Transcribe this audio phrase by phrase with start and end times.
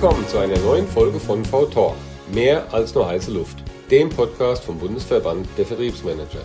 [0.00, 1.96] Willkommen zu einer neuen Folge von V-Talk.
[2.32, 3.58] Mehr als nur heiße Luft.
[3.90, 6.42] Dem Podcast vom Bundesverband der Vertriebsmanager.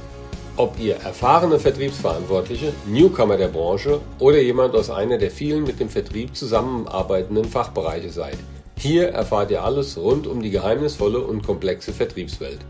[0.58, 5.88] Ob ihr erfahrene Vertriebsverantwortliche, Newcomer der Branche oder jemand aus einer der vielen mit dem
[5.88, 8.40] Vertrieb zusammenarbeitenden Fachbereiche seid.
[8.76, 12.62] Hier erfahrt ihr alles rund um die geheimnisvolle und komplexe Vertriebswelt.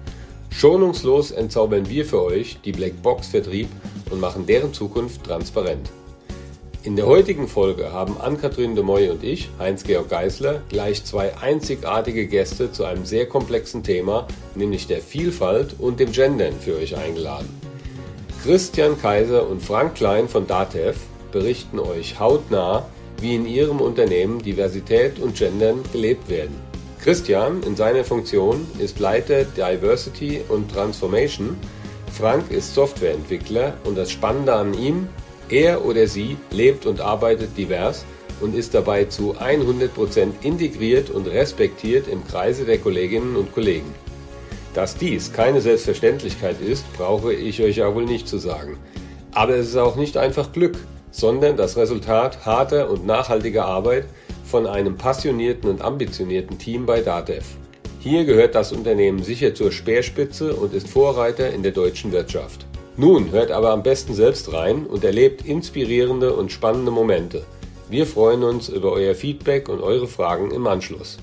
[0.49, 3.69] Schonungslos entzaubern wir für euch die Blackbox Vertrieb
[4.11, 5.89] und machen deren Zukunft transparent.
[6.83, 12.27] In der heutigen Folge haben Ann-Kathrin de Moy und ich, Heinz-Georg Geisler, gleich zwei einzigartige
[12.27, 17.47] Gäste zu einem sehr komplexen Thema, nämlich der Vielfalt und dem Gendern für euch eingeladen.
[18.43, 20.97] Christian Kaiser und Frank Klein von DATEV
[21.31, 22.85] berichten euch hautnah,
[23.21, 26.59] wie in ihrem Unternehmen Diversität und Gendern gelebt werden.
[27.01, 31.55] Christian in seiner Funktion ist Leiter Diversity und Transformation.
[32.11, 35.07] Frank ist Softwareentwickler und das Spannende an ihm,
[35.53, 38.05] er oder sie lebt und arbeitet divers
[38.41, 39.89] und ist dabei zu 100%
[40.41, 43.93] integriert und respektiert im Kreise der Kolleginnen und Kollegen.
[44.73, 48.77] Dass dies keine Selbstverständlichkeit ist, brauche ich euch ja wohl nicht zu sagen.
[49.31, 50.77] Aber es ist auch nicht einfach Glück,
[51.11, 54.05] sondern das Resultat harter und nachhaltiger Arbeit
[54.43, 57.45] von einem passionierten und ambitionierten Team bei DATEV.
[57.99, 62.65] Hier gehört das Unternehmen sicher zur Speerspitze und ist Vorreiter in der deutschen Wirtschaft.
[62.95, 67.43] Nun hört aber am besten selbst rein und erlebt inspirierende und spannende Momente.
[67.89, 71.17] Wir freuen uns über euer Feedback und eure Fragen im Anschluss.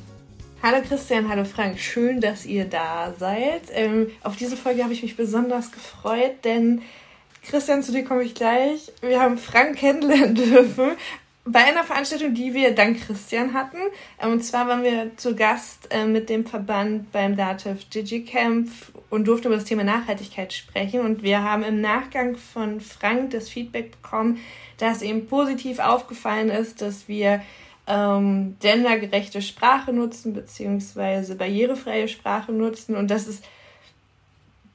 [0.65, 3.63] Hallo Christian, hallo Frank, schön, dass ihr da seid.
[3.73, 6.83] Ähm, auf diese Folge habe ich mich besonders gefreut, denn
[7.47, 8.91] Christian, zu dir komme ich gleich.
[9.01, 10.97] Wir haben Frank kennenlernen dürfen
[11.45, 13.79] bei einer Veranstaltung, die wir dank Christian hatten.
[14.23, 18.71] Und zwar waren wir zu Gast äh, mit dem Verband beim DATEV DigiCamp
[19.09, 21.01] und durften über das Thema Nachhaltigkeit sprechen.
[21.01, 24.39] Und wir haben im Nachgang von Frank das Feedback bekommen,
[24.79, 27.43] dass ihm positiv aufgefallen ist, dass wir
[27.87, 32.95] ähm, gendergerechte Sprache nutzen, beziehungsweise barrierefreie Sprache nutzen.
[32.97, 33.45] Und das ist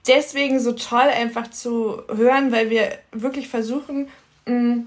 [0.08, 4.10] deswegen so toll einfach zu hören, weil wir wirklich versuchen,
[4.46, 4.84] mh,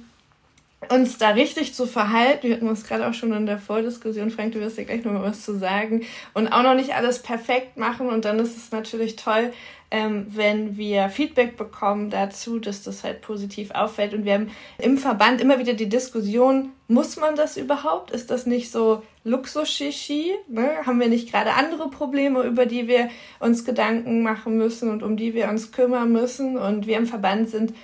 [0.89, 2.49] uns da richtig zu verhalten.
[2.49, 5.13] Wir hatten uns gerade auch schon in der Vordiskussion, Frank, du wirst ja gleich noch
[5.13, 6.05] mal was zu sagen.
[6.35, 8.09] Und auch noch nicht alles perfekt machen.
[8.09, 9.53] Und dann ist es natürlich toll,
[9.91, 14.15] ähm, wenn wir Feedback bekommen dazu, dass das halt positiv auffällt.
[14.15, 18.11] Und wir haben im Verband immer wieder die Diskussion, muss man das überhaupt?
[18.13, 20.33] Ist das nicht so Luxus-Shishi?
[20.47, 20.71] Ne?
[20.87, 23.09] Haben wir nicht gerade andere Probleme, über die wir
[23.41, 26.57] uns Gedanken machen müssen und um die wir uns kümmern müssen?
[26.57, 27.75] Und wir im Verband sind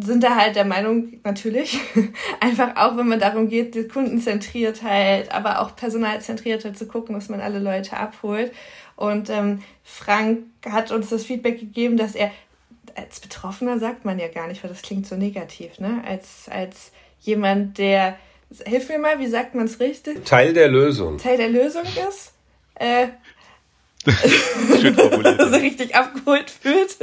[0.00, 1.78] sind da halt der Meinung, natürlich,
[2.40, 7.40] einfach auch, wenn man darum geht, die Kundenzentriertheit, aber auch Personalzentriertheit zu gucken, dass man
[7.40, 8.52] alle Leute abholt.
[8.96, 12.30] Und ähm, Frank hat uns das Feedback gegeben, dass er,
[12.96, 16.02] als Betroffener sagt man ja gar nicht, weil das klingt so negativ, ne?
[16.06, 18.16] Als, als jemand, der,
[18.66, 20.24] hilf mir mal, wie sagt man es richtig?
[20.24, 21.18] Teil der Lösung.
[21.18, 22.32] Teil der Lösung ist.
[22.74, 23.08] Äh,
[24.80, 25.40] Schön formuliert.
[25.40, 26.96] so richtig abgeholt fühlt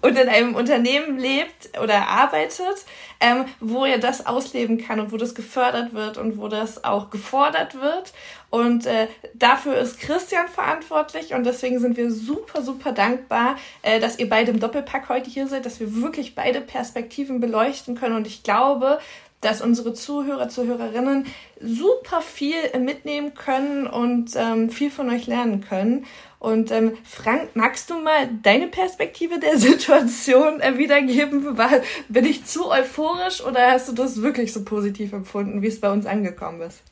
[0.00, 2.84] und in einem Unternehmen lebt oder arbeitet,
[3.20, 7.10] ähm, wo er das ausleben kann und wo das gefördert wird und wo das auch
[7.10, 8.12] gefordert wird.
[8.48, 14.18] Und äh, dafür ist Christian verantwortlich und deswegen sind wir super, super dankbar, äh, dass
[14.18, 18.16] ihr beide im Doppelpack heute hier seid, dass wir wirklich beide Perspektiven beleuchten können.
[18.16, 18.98] Und ich glaube,
[19.40, 21.26] dass unsere Zuhörer, Zuhörerinnen
[21.60, 26.06] super viel mitnehmen können und ähm, viel von euch lernen können.
[26.38, 31.56] Und ähm, Frank, magst du mal deine Perspektive der Situation äh, wiedergeben?
[31.56, 31.70] War,
[32.08, 35.90] bin ich zu euphorisch oder hast du das wirklich so positiv empfunden, wie es bei
[35.90, 36.82] uns angekommen ist?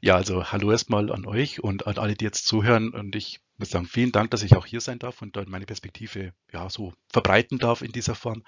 [0.00, 2.90] Ja, also hallo erstmal an euch und an alle, die jetzt zuhören.
[2.90, 6.32] Und ich muss sagen, vielen Dank, dass ich auch hier sein darf und meine Perspektive
[6.52, 8.42] ja so verbreiten darf in dieser Form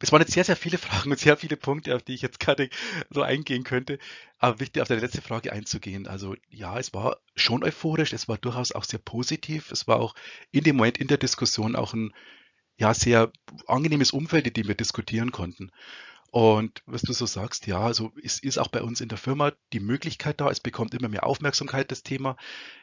[0.00, 2.40] es waren jetzt sehr, sehr viele Fragen und sehr viele Punkte, auf die ich jetzt
[2.40, 2.68] gerade
[3.10, 3.98] so eingehen könnte.
[4.38, 6.06] Aber wichtig, auf deine letzte Frage einzugehen.
[6.06, 9.70] Also ja, es war schon euphorisch, es war durchaus auch sehr positiv.
[9.70, 10.14] Es war auch
[10.50, 12.12] in dem Moment in der Diskussion auch ein
[12.76, 13.32] ja, sehr
[13.66, 15.70] angenehmes Umfeld, in dem wir diskutieren konnten.
[16.30, 19.52] Und was du so sagst, ja, also es ist auch bei uns in der Firma
[19.72, 22.36] die Möglichkeit da, es bekommt immer mehr Aufmerksamkeit, das Thema.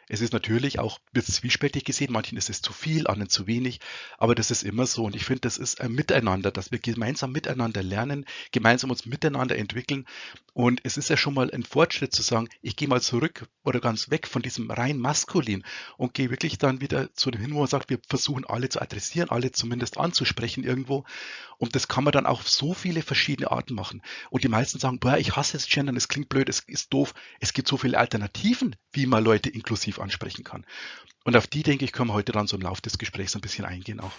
[0.09, 3.79] Es ist natürlich auch, wird zwiespältig gesehen, manchen ist es zu viel, anderen zu wenig,
[4.17, 5.03] aber das ist immer so.
[5.05, 9.57] Und ich finde, das ist ein Miteinander, dass wir gemeinsam miteinander lernen, gemeinsam uns miteinander
[9.57, 10.05] entwickeln.
[10.53, 13.79] Und es ist ja schon mal ein Fortschritt zu sagen, ich gehe mal zurück oder
[13.79, 15.63] ganz weg von diesem rein maskulin
[15.97, 18.81] und gehe wirklich dann wieder zu dem hin, wo man sagt, wir versuchen alle zu
[18.81, 21.05] adressieren, alle zumindest anzusprechen irgendwo.
[21.57, 24.01] Und das kann man dann auf so viele verschiedene Arten machen.
[24.29, 27.13] Und die meisten sagen, boah, ich hasse es Gendern, es klingt blöd, es ist doof.
[27.39, 30.65] Es gibt so viele Alternativen, wie man Leute inklusiv positiv ansprechen kann.
[31.23, 33.41] Und auf die, denke ich, können wir heute dann so im Laufe des Gesprächs ein
[33.41, 34.11] bisschen eingehen auch.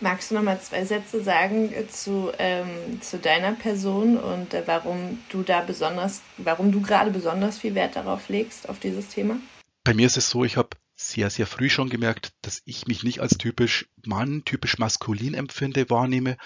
[0.00, 4.62] Magst du noch mal zwei Sätze sagen äh, zu, ähm, zu deiner Person und äh,
[4.66, 9.38] warum du da besonders, warum du gerade besonders viel Wert darauf legst, auf dieses Thema?
[9.84, 13.04] Bei mir ist es so, ich habe sehr, sehr früh schon gemerkt, dass ich mich
[13.04, 16.36] nicht als typisch Mann, typisch maskulin empfinde, wahrnehme.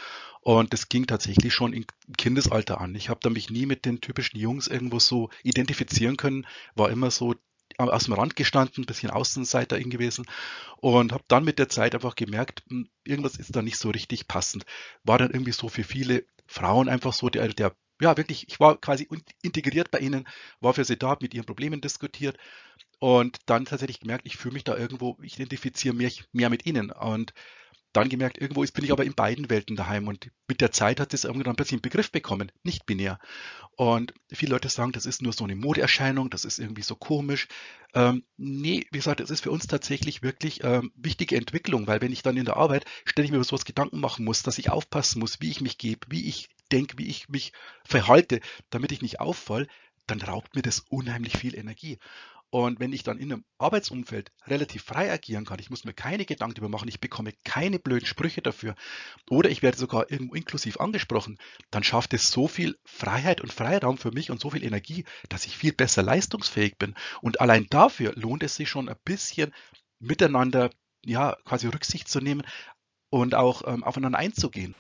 [0.43, 1.85] Und das ging tatsächlich schon im
[2.17, 2.95] Kindesalter an.
[2.95, 7.11] Ich habe da mich nie mit den typischen Jungs irgendwo so identifizieren können, war immer
[7.11, 7.35] so
[7.89, 10.27] aus dem Rand gestanden, ein bisschen Außenseiter gewesen
[10.79, 14.29] und habe dann mit der Zeit einfach gemerkt, hm, irgendwas ist da nicht so richtig
[14.29, 14.65] passend.
[15.05, 18.81] War dann irgendwie so für viele Frauen einfach so der, der ja wirklich, ich war
[18.81, 19.09] quasi
[19.43, 20.27] integriert bei ihnen,
[20.61, 22.39] war für sie da, mit ihren Problemen diskutiert
[22.99, 26.91] und dann tatsächlich gemerkt, ich fühle mich da irgendwo, ich identifiziere mich mehr mit ihnen
[26.91, 27.33] und
[27.93, 31.01] dann gemerkt, irgendwo ist, bin ich aber in beiden Welten daheim und mit der Zeit
[31.01, 33.19] hat es irgendwann plötzlich einen Begriff bekommen, nicht binär.
[33.77, 37.49] Und viele Leute sagen, das ist nur so eine Modeerscheinung, das ist irgendwie so komisch.
[37.95, 42.13] Ähm, nee, wie gesagt, es ist für uns tatsächlich wirklich ähm, wichtige Entwicklung, weil wenn
[42.13, 45.19] ich dann in der Arbeit ständig mir über sowas Gedanken machen muss, dass ich aufpassen
[45.19, 47.53] muss, wie ich mich gebe, wie ich denke, wie ich mich
[47.85, 48.41] verhalte,
[48.71, 49.67] damit ich nicht auffall,
[50.07, 51.99] dann raubt mir das unheimlich viel Energie.
[52.51, 56.25] Und wenn ich dann in einem Arbeitsumfeld relativ frei agieren kann, ich muss mir keine
[56.25, 58.75] Gedanken darüber machen, ich bekomme keine blöden Sprüche dafür
[59.31, 61.39] oder ich werde sogar irgendwo inklusiv angesprochen,
[61.71, 65.47] dann schafft es so viel Freiheit und Freiraum für mich und so viel Energie, dass
[65.47, 66.95] ich viel besser leistungsfähig bin.
[67.23, 69.55] Und allein dafür lohnt es sich schon ein bisschen
[70.01, 70.71] miteinander,
[71.05, 72.43] ja, quasi Rücksicht zu nehmen
[73.11, 74.75] und auch ähm, aufeinander einzugehen.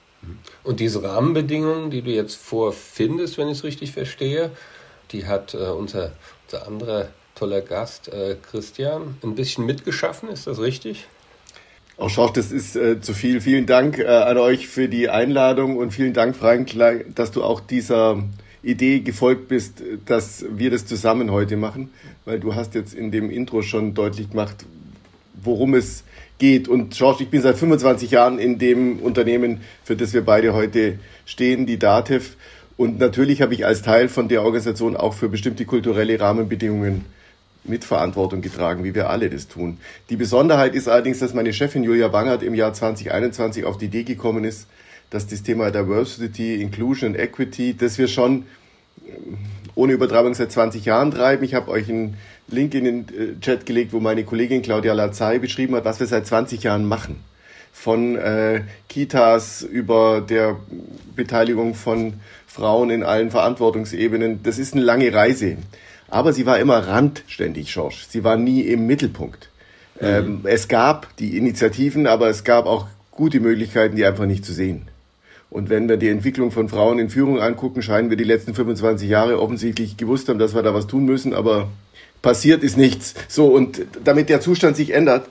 [0.65, 4.51] Und diese Rahmenbedingungen, die du jetzt vorfindest, wenn ich es richtig verstehe,
[5.13, 6.13] die hat äh, unser,
[6.47, 11.07] unser anderer toller Gast, äh, Christian, ein bisschen mitgeschaffen, ist das richtig?
[11.97, 13.41] Auch Schorsch, das ist äh, zu viel.
[13.41, 16.71] Vielen Dank äh, an euch für die Einladung und vielen Dank, Frank,
[17.15, 18.23] dass du auch dieser
[18.63, 21.89] Idee gefolgt bist, dass wir das zusammen heute machen,
[22.27, 24.67] weil du hast jetzt in dem Intro schon deutlich gemacht,
[25.43, 26.05] worum es
[26.39, 26.69] geht.
[26.69, 30.99] Und George, ich bin seit 25 Jahren in dem Unternehmen, für das wir beide heute
[31.25, 32.37] stehen, die DATEV.
[32.77, 37.07] Und natürlich habe ich als Teil von der Organisation auch für bestimmte kulturelle Rahmenbedingungen
[37.65, 39.79] Mitverantwortung getragen, wie wir alle das tun.
[40.09, 44.05] Die Besonderheit ist allerdings, dass meine Chefin Julia Wangert im Jahr 2021 auf die Idee
[44.05, 44.67] gekommen ist,
[45.11, 48.45] dass das Thema Diversity, Inclusion und Equity, das wir schon
[49.07, 49.11] äh,
[49.75, 51.45] ohne Übertreibung seit 20 Jahren treiben.
[51.45, 52.17] Ich habe euch einen
[52.49, 56.07] Link in den äh, Chat gelegt, wo meine Kollegin Claudia Lazai beschrieben hat, was wir
[56.07, 57.17] seit 20 Jahren machen.
[57.73, 60.57] Von äh, Kitas über der
[61.15, 62.15] Beteiligung von
[62.47, 64.43] Frauen in allen Verantwortungsebenen.
[64.43, 65.57] Das ist eine lange Reise.
[66.11, 68.07] Aber sie war immer randständig, Schorsch.
[68.09, 69.49] Sie war nie im Mittelpunkt.
[70.01, 70.07] Mhm.
[70.07, 74.53] Ähm, es gab die Initiativen, aber es gab auch gute Möglichkeiten, die einfach nicht zu
[74.53, 74.89] sehen.
[75.51, 79.09] Und wenn wir die Entwicklung von Frauen in Führung angucken, scheinen wir die letzten 25
[79.09, 81.69] Jahre offensichtlich gewusst haben, dass wir da was tun müssen, aber
[82.23, 83.15] passiert ist nichts.
[83.29, 85.27] So, und damit der Zustand sich ändert,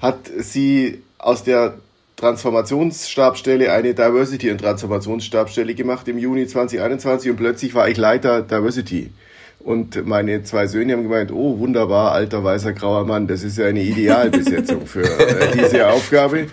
[0.00, 1.74] hat sie aus der
[2.16, 9.10] Transformationsstabstelle eine Diversity- und Transformationsstabstelle gemacht im Juni 2021 und plötzlich war ich Leiter Diversity.
[9.60, 13.66] Und meine zwei Söhne haben gemeint, oh wunderbar, alter weißer grauer Mann, das ist ja
[13.66, 16.46] eine Idealbesetzung für äh, diese Aufgabe.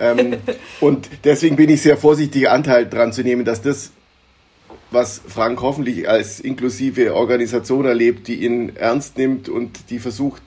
[0.00, 0.36] Ähm,
[0.80, 3.90] und deswegen bin ich sehr vorsichtig, Anteil dran zu nehmen, dass das,
[4.92, 10.42] was Frank hoffentlich als inklusive Organisation erlebt, die ihn ernst nimmt und die versucht,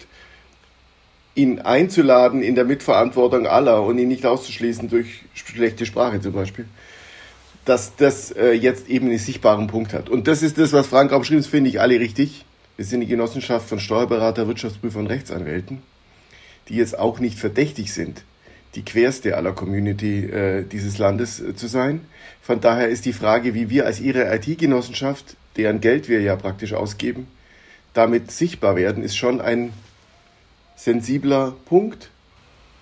[1.35, 6.65] ihn einzuladen in der Mitverantwortung aller und ihn nicht auszuschließen durch schlechte Sprache zum Beispiel
[7.67, 10.09] dass das äh, jetzt eben einen sichtbaren Punkt hat.
[10.09, 12.45] Und das ist das, was Frank auch beschrieben hat, finde ich alle richtig.
[12.77, 15.81] Wir sind die Genossenschaft von Steuerberater, Wirtschaftsprüfer und Rechtsanwälten,
[16.69, 18.23] die jetzt auch nicht verdächtig sind,
[18.75, 22.05] die querste aller Community äh, dieses Landes äh, zu sein.
[22.41, 26.71] Von daher ist die Frage, wie wir als ihre IT-Genossenschaft, deren Geld wir ja praktisch
[26.73, 27.27] ausgeben,
[27.93, 29.73] damit sichtbar werden, ist schon ein
[30.77, 32.11] sensibler Punkt.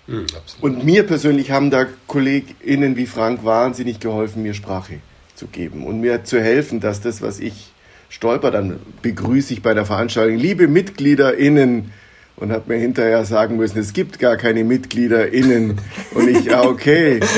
[0.06, 0.26] Mhm,
[0.60, 5.00] und mir persönlich haben da KollegInnen wie Frank wahnsinnig geholfen, mir Sprache
[5.34, 7.72] zu geben und mir zu helfen, dass das, was ich
[8.08, 11.92] stolper, dann begrüße ich bei der Veranstaltung, liebe MitgliederInnen,
[12.36, 15.80] und habe mir hinterher sagen müssen, es gibt gar keine MitgliederInnen.
[16.14, 17.20] Und ich, ja, okay.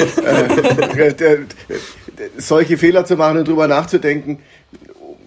[0.98, 1.38] Äh, äh,
[2.36, 4.40] solche Fehler zu machen und drüber nachzudenken.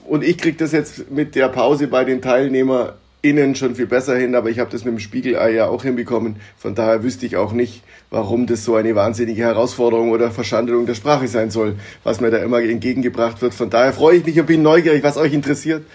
[0.07, 4.17] Und ich kriege das jetzt mit der Pause bei den Teilnehmern innen schon viel besser
[4.17, 6.37] hin, aber ich habe das mit dem Spiegelei ja auch hinbekommen.
[6.57, 10.95] Von daher wüsste ich auch nicht, warum das so eine wahnsinnige Herausforderung oder Verschandelung der
[10.95, 13.53] Sprache sein soll, was mir da immer entgegengebracht wird.
[13.53, 15.85] Von daher freue ich mich und bin neugierig, was euch interessiert.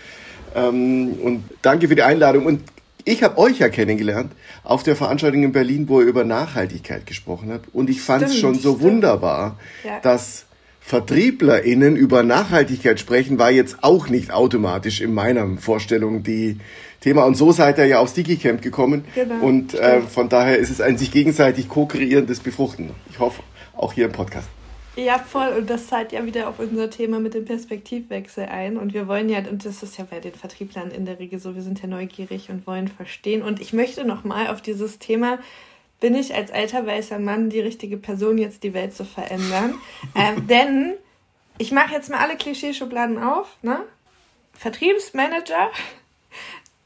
[0.54, 2.47] Ähm, und danke für die Einladung.
[2.47, 2.61] Und
[3.04, 7.52] ich habe euch ja kennengelernt auf der Veranstaltung in Berlin, wo ihr über Nachhaltigkeit gesprochen
[7.52, 7.75] habt.
[7.75, 8.83] Und ich fand es schon so stimmt.
[8.83, 10.00] wunderbar, ja.
[10.00, 10.47] dass
[10.80, 16.59] VertrieblerInnen über Nachhaltigkeit sprechen, war jetzt auch nicht automatisch in meiner Vorstellung die
[17.00, 17.25] Thema.
[17.25, 19.05] Und so seid ihr ja aufs DigiCamp gekommen.
[19.15, 19.45] Genau.
[19.45, 22.91] Und äh, von daher ist es ein sich gegenseitig co-kreierendes Befruchten.
[23.11, 23.43] Ich hoffe,
[23.76, 24.49] auch hier im Podcast.
[24.97, 25.49] Ja, voll.
[25.49, 28.79] Und das zahlt ja wieder auf unser Thema mit dem Perspektivwechsel ein.
[28.79, 31.55] Und wir wollen ja, und das ist ja bei den Vertrieblern in der Regel so,
[31.55, 33.43] wir sind ja neugierig und wollen verstehen.
[33.43, 35.38] Und ich möchte nochmal auf dieses Thema,
[36.00, 39.75] bin ich als alter weißer Mann die richtige Person, jetzt die Welt zu verändern?
[40.15, 40.95] ähm, denn
[41.59, 43.59] ich mache jetzt mal alle Klischeeschubladen auf.
[43.61, 43.81] Ne?
[44.55, 45.71] Vertriebsmanager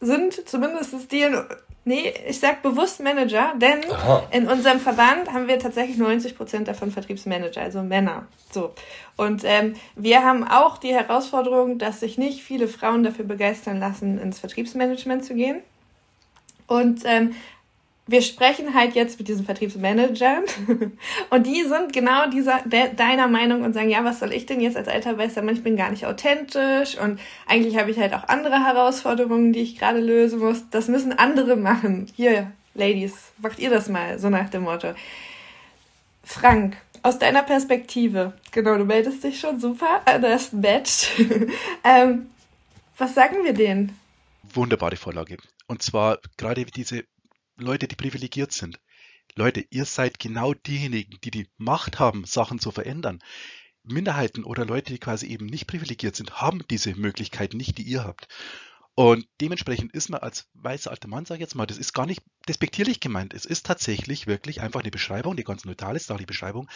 [0.00, 1.45] sind zumindest die in
[1.83, 4.25] Nee, ich sag bewusst Manager, denn Aha.
[4.33, 8.26] in unserem Verband haben wir tatsächlich 90 Prozent davon Vertriebsmanager, also Männer.
[8.50, 8.75] So.
[9.16, 14.19] Und ähm, wir haben auch die Herausforderung, dass sich nicht viele Frauen dafür begeistern lassen,
[14.19, 15.62] ins Vertriebsmanagement zu gehen.
[16.66, 17.35] Und ähm,
[18.11, 20.43] wir sprechen halt jetzt mit diesen Vertriebsmanagern
[21.31, 24.61] und die sind genau dieser de, deiner Meinung und sagen, ja, was soll ich denn
[24.61, 25.55] jetzt als alter weißer Mann?
[25.55, 29.79] Ich bin gar nicht authentisch und eigentlich habe ich halt auch andere Herausforderungen, die ich
[29.79, 30.69] gerade lösen muss.
[30.71, 32.09] Das müssen andere machen.
[32.17, 34.88] Hier, Ladies, macht ihr das mal, so nach dem Motto.
[36.25, 41.12] Frank, aus deiner Perspektive, genau, du meldest dich schon super, äh, da ist ein Match.
[41.85, 42.31] ähm,
[42.99, 43.97] was sagen wir denen?
[44.52, 45.37] Wunderbare Vorlage.
[45.69, 47.05] Und zwar gerade diese
[47.61, 48.81] Leute, die privilegiert sind.
[49.37, 53.21] Leute, ihr seid genau diejenigen, die die Macht haben, Sachen zu verändern.
[53.83, 58.05] Minderheiten oder Leute, die quasi eben nicht privilegiert sind, haben diese Möglichkeit nicht, die ihr
[58.05, 58.29] habt.
[58.95, 62.07] Und dementsprechend ist man als weißer alter Mann, sag ich jetzt mal, das ist gar
[62.07, 63.33] nicht despektierlich gemeint.
[63.33, 66.69] Es ist tatsächlich wirklich einfach eine Beschreibung, die ganz neutral ist, die Beschreibung,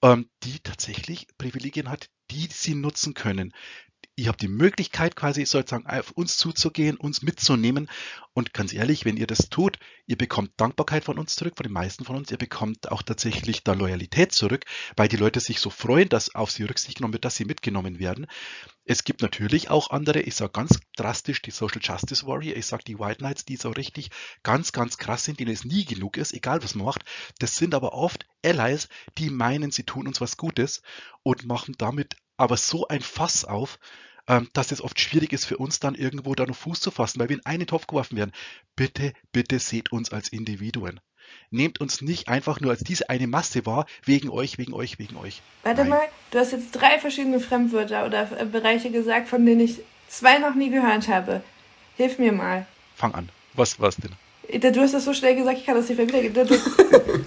[0.00, 3.52] ähm, die tatsächlich Privilegien hat, die sie nutzen können,
[4.18, 7.88] ihr habt die Möglichkeit, quasi sozusagen auf uns zuzugehen, uns mitzunehmen.
[8.34, 11.72] Und ganz ehrlich, wenn ihr das tut, ihr bekommt Dankbarkeit von uns zurück, von den
[11.72, 12.30] meisten von uns.
[12.32, 14.64] Ihr bekommt auch tatsächlich da Loyalität zurück,
[14.96, 18.00] weil die Leute sich so freuen, dass auf sie Rücksicht genommen wird, dass sie mitgenommen
[18.00, 18.26] werden.
[18.84, 22.82] Es gibt natürlich auch andere, ich sage ganz drastisch die Social Justice Warrior, ich sage
[22.84, 24.10] die White Knights, die so richtig
[24.42, 27.04] ganz, ganz krass sind, denen es nie genug ist, egal was man macht.
[27.38, 30.82] Das sind aber oft Allies, die meinen, sie tun uns was Gutes
[31.22, 33.78] und machen damit aber so ein Fass auf,
[34.28, 37.18] ähm, dass es oft schwierig ist für uns dann irgendwo da noch Fuß zu fassen,
[37.18, 38.32] weil wir in einen Topf geworfen werden.
[38.76, 41.00] Bitte, bitte seht uns als Individuen.
[41.50, 45.16] Nehmt uns nicht einfach nur als diese eine Masse wahr, wegen euch, wegen euch, wegen
[45.16, 45.42] euch.
[45.62, 45.90] Warte Nein.
[45.90, 50.38] mal, du hast jetzt drei verschiedene Fremdwörter oder äh, Bereiche gesagt, von denen ich zwei
[50.38, 51.42] noch nie gehört habe.
[51.96, 52.66] Hilf mir mal.
[52.94, 53.28] Fang an.
[53.54, 54.12] Was war's denn?
[54.72, 56.48] Du hast das so schnell gesagt, ich kann das nicht mehr wiedergeben.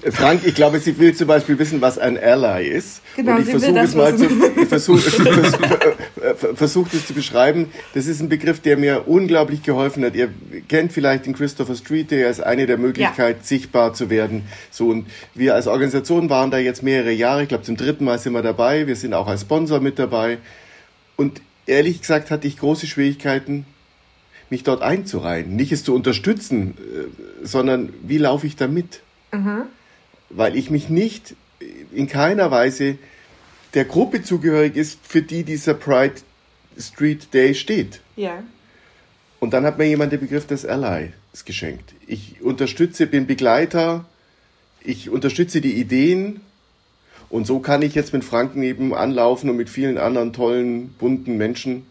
[0.09, 3.01] Frank, ich glaube, sie will zum Beispiel wissen, was ein Ally ist.
[3.15, 4.25] Genau, und ich versuche es mal zu,
[4.59, 4.99] ich versuche
[6.55, 7.71] versuch es zu beschreiben.
[7.93, 10.15] Das ist ein Begriff, der mir unglaublich geholfen hat.
[10.15, 10.29] Ihr
[10.67, 13.45] kennt vielleicht den Christopher Street, der ist eine der Möglichkeiten, ja.
[13.45, 14.43] sichtbar zu werden.
[14.71, 17.43] So, und wir als Organisation waren da jetzt mehrere Jahre.
[17.43, 18.87] Ich glaube, zum dritten Mal sind wir dabei.
[18.87, 20.37] Wir sind auch als Sponsor mit dabei.
[21.15, 23.65] Und ehrlich gesagt hatte ich große Schwierigkeiten,
[24.49, 25.55] mich dort einzureihen.
[25.55, 29.01] Nicht es zu unterstützen, äh, sondern wie laufe ich da mit?
[29.31, 29.63] Mhm.
[30.33, 31.35] Weil ich mich nicht
[31.91, 32.97] in keiner Weise
[33.73, 36.15] der Gruppe zugehörig ist, für die dieser Pride
[36.77, 38.01] Street Day steht.
[38.15, 38.43] Ja.
[39.39, 41.11] Und dann hat mir jemand den Begriff des Allies
[41.45, 41.93] geschenkt.
[42.07, 44.05] Ich unterstütze, bin Begleiter,
[44.83, 46.41] ich unterstütze die Ideen
[47.29, 51.37] und so kann ich jetzt mit Franken eben anlaufen und mit vielen anderen tollen, bunten
[51.37, 51.85] Menschen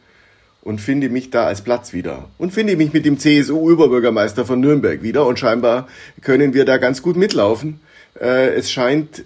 [0.62, 2.28] und finde mich da als Platz wieder.
[2.36, 5.26] Und finde mich mit dem CSU-Überbürgermeister von Nürnberg wieder.
[5.26, 5.88] Und scheinbar
[6.20, 7.80] können wir da ganz gut mitlaufen.
[8.20, 9.22] Äh, es scheint äh,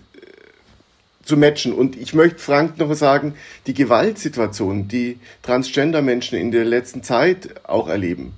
[1.25, 1.73] zu matchen.
[1.73, 3.35] Und ich möchte Frank noch sagen,
[3.67, 8.35] die Gewaltsituation, die Transgender-Menschen in der letzten Zeit auch erleben,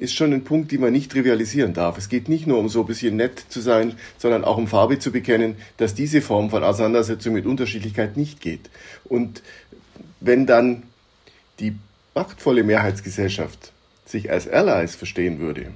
[0.00, 1.98] ist schon ein Punkt, den man nicht trivialisieren darf.
[1.98, 4.98] Es geht nicht nur um so ein bisschen nett zu sein, sondern auch um Farbe
[4.98, 8.70] zu bekennen, dass diese Form von Auseinandersetzung mit Unterschiedlichkeit nicht geht.
[9.04, 9.42] Und
[10.20, 10.84] wenn dann
[11.60, 11.76] die
[12.14, 13.72] machtvolle Mehrheitsgesellschaft
[14.06, 15.66] sich als Allies verstehen würde,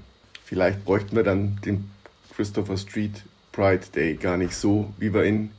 [0.44, 1.90] vielleicht bräuchten wir dann den
[2.34, 3.22] Christopher Street
[3.54, 5.50] Pride Day gar nicht so, wie wir ihn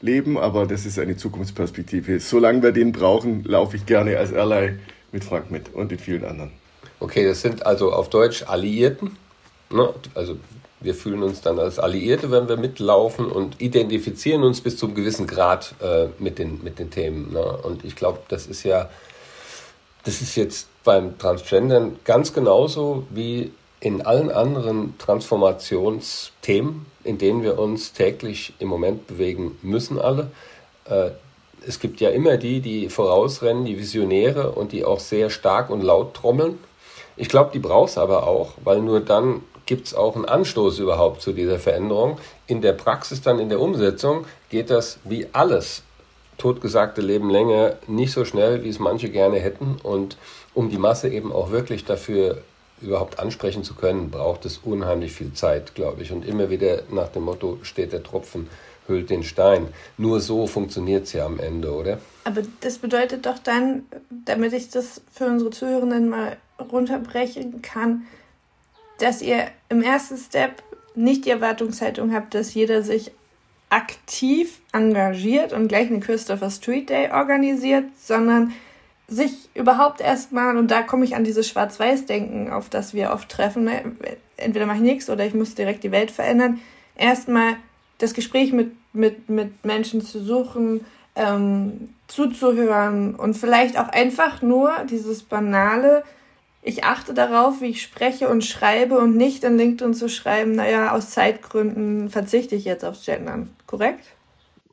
[0.00, 2.20] leben, aber das ist eine Zukunftsperspektive.
[2.20, 4.78] Solange wir den brauchen, laufe ich gerne als Ally
[5.12, 6.52] mit Frank mit und den vielen anderen.
[7.00, 9.16] Okay, das sind also auf Deutsch Alliierten.
[9.70, 9.92] Ne?
[10.14, 10.36] Also
[10.80, 14.94] wir fühlen uns dann als Alliierte, wenn wir mitlaufen und identifizieren uns bis zu einem
[14.94, 17.32] gewissen Grad äh, mit, den, mit den Themen.
[17.32, 17.40] Ne?
[17.40, 18.88] Und ich glaube, das ist ja
[20.06, 27.58] das ist jetzt beim Transgendern ganz genauso wie in allen anderen Transformationsthemen, in denen wir
[27.58, 30.30] uns täglich im Moment bewegen müssen alle.
[30.86, 31.10] Äh,
[31.66, 35.82] es gibt ja immer die, die vorausrennen, die Visionäre und die auch sehr stark und
[35.82, 36.58] laut trommeln.
[37.16, 40.78] Ich glaube, die braucht es aber auch, weil nur dann gibt es auch einen Anstoß
[40.78, 42.18] überhaupt zu dieser Veränderung.
[42.46, 45.82] In der Praxis, dann in der Umsetzung, geht das wie alles
[46.38, 49.78] totgesagte Leben länger nicht so schnell, wie es manche gerne hätten.
[49.82, 50.16] Und
[50.54, 52.38] um die Masse eben auch wirklich dafür
[52.80, 56.12] überhaupt ansprechen zu können, braucht es unheimlich viel Zeit, glaube ich.
[56.12, 58.48] Und immer wieder nach dem Motto steht der Tropfen,
[58.86, 59.68] hüllt den Stein.
[59.98, 61.98] Nur so funktioniert es ja am Ende, oder?
[62.24, 63.86] Aber das bedeutet doch dann,
[64.24, 66.36] damit ich das für unsere Zuhörenden mal
[66.72, 68.06] runterbrechen kann,
[68.98, 70.62] dass ihr im ersten Step
[70.94, 73.10] nicht die Erwartungshaltung habt, dass jeder sich
[73.68, 78.52] aktiv engagiert und gleich einen Christopher Street Day organisiert, sondern
[79.08, 83.64] sich überhaupt erstmal, und da komme ich an dieses Schwarz-Weiß-Denken, auf das wir oft treffen,
[83.64, 83.96] ne,
[84.36, 86.60] entweder mache ich nichts oder ich muss direkt die Welt verändern,
[86.96, 87.56] erstmal
[87.98, 90.84] das Gespräch mit, mit, mit Menschen zu suchen,
[91.14, 96.02] ähm, zuzuhören und vielleicht auch einfach nur dieses banale,
[96.62, 100.90] ich achte darauf, wie ich spreche und schreibe und nicht in LinkedIn zu schreiben, naja,
[100.92, 103.54] aus Zeitgründen verzichte ich jetzt aufs Gendern.
[103.66, 104.04] Korrekt?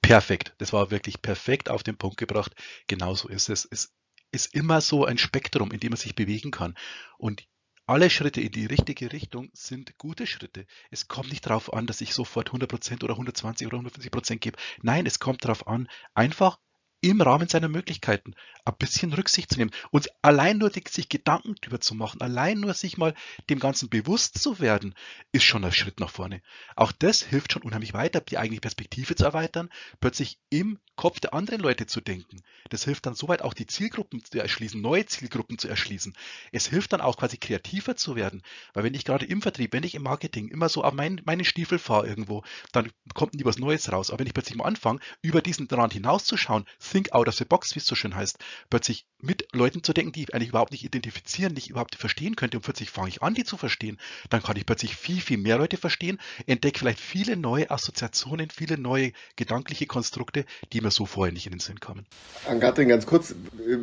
[0.01, 0.53] Perfekt.
[0.57, 2.51] Das war wirklich perfekt auf den Punkt gebracht.
[2.87, 3.67] Genauso ist es.
[3.69, 3.93] Es
[4.33, 6.75] ist immer so ein Spektrum, in dem man sich bewegen kann.
[7.17, 7.47] Und
[7.85, 10.65] alle Schritte in die richtige Richtung sind gute Schritte.
[10.89, 14.57] Es kommt nicht darauf an, dass ich sofort 100% oder 120 oder 150% gebe.
[14.81, 16.59] Nein, es kommt darauf an, einfach
[17.03, 18.33] im Rahmen seiner Möglichkeiten
[18.65, 22.73] ein bisschen Rücksicht zu nehmen und allein nur sich Gedanken darüber zu machen, allein nur
[22.73, 23.13] sich mal
[23.49, 24.95] dem Ganzen bewusst zu werden,
[25.33, 26.41] ist schon ein Schritt nach vorne.
[26.77, 29.69] Auch das hilft schon unheimlich weiter, die eigene Perspektive zu erweitern,
[29.99, 32.41] plötzlich im Kopf der anderen Leute zu denken.
[32.69, 36.15] Das hilft dann soweit auch die Zielgruppen zu erschließen, neue Zielgruppen zu erschließen.
[36.51, 38.43] Es hilft dann auch quasi kreativer zu werden,
[38.73, 41.43] weil wenn ich gerade im Vertrieb, wenn ich im Marketing immer so auf mein, meine
[41.43, 44.09] Stiefel fahre irgendwo, dann kommt nie was Neues raus.
[44.09, 47.73] Aber wenn ich plötzlich mal anfange, über diesen Rand hinauszuschauen, think out of the box,
[47.73, 48.37] wie es so schön heißt,
[48.69, 52.57] plötzlich mit Leuten zu denken, die ich eigentlich überhaupt nicht identifizieren, nicht überhaupt verstehen könnte
[52.57, 53.97] und plötzlich fange ich an, die zu verstehen,
[54.29, 58.77] dann kann ich plötzlich viel, viel mehr Leute verstehen, entdecke vielleicht viele neue Assoziationen, viele
[58.77, 62.05] neue gedankliche Konstrukte, die mir so vorher nicht in den Sinn kamen.
[62.47, 63.33] Angatrin, ganz kurz,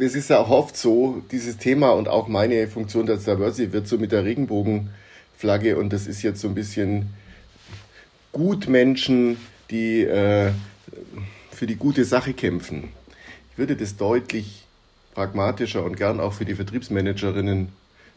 [0.01, 3.89] es ist ja auch oft so, dieses Thema und auch meine Funktion der Diversity wird
[3.89, 7.13] so mit der Regenbogenflagge und das ist jetzt so ein bisschen
[8.31, 9.39] Gutmenschen,
[9.71, 10.53] die äh,
[11.51, 12.93] für die gute Sache kämpfen
[13.61, 14.65] würde das deutlich
[15.15, 17.73] pragmatischer und gern auch für die Vertriebsmanagerinnen ein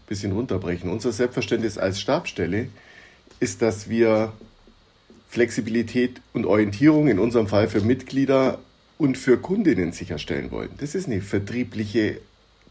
[0.08, 0.90] bisschen runterbrechen.
[0.90, 2.70] Unser Selbstverständnis als Stabstelle
[3.42, 4.32] ist, dass wir
[5.30, 8.60] Flexibilität und Orientierung in unserem Fall für Mitglieder
[8.98, 10.70] und für Kundinnen sicherstellen wollen.
[10.78, 12.22] Das ist eine vertriebliche,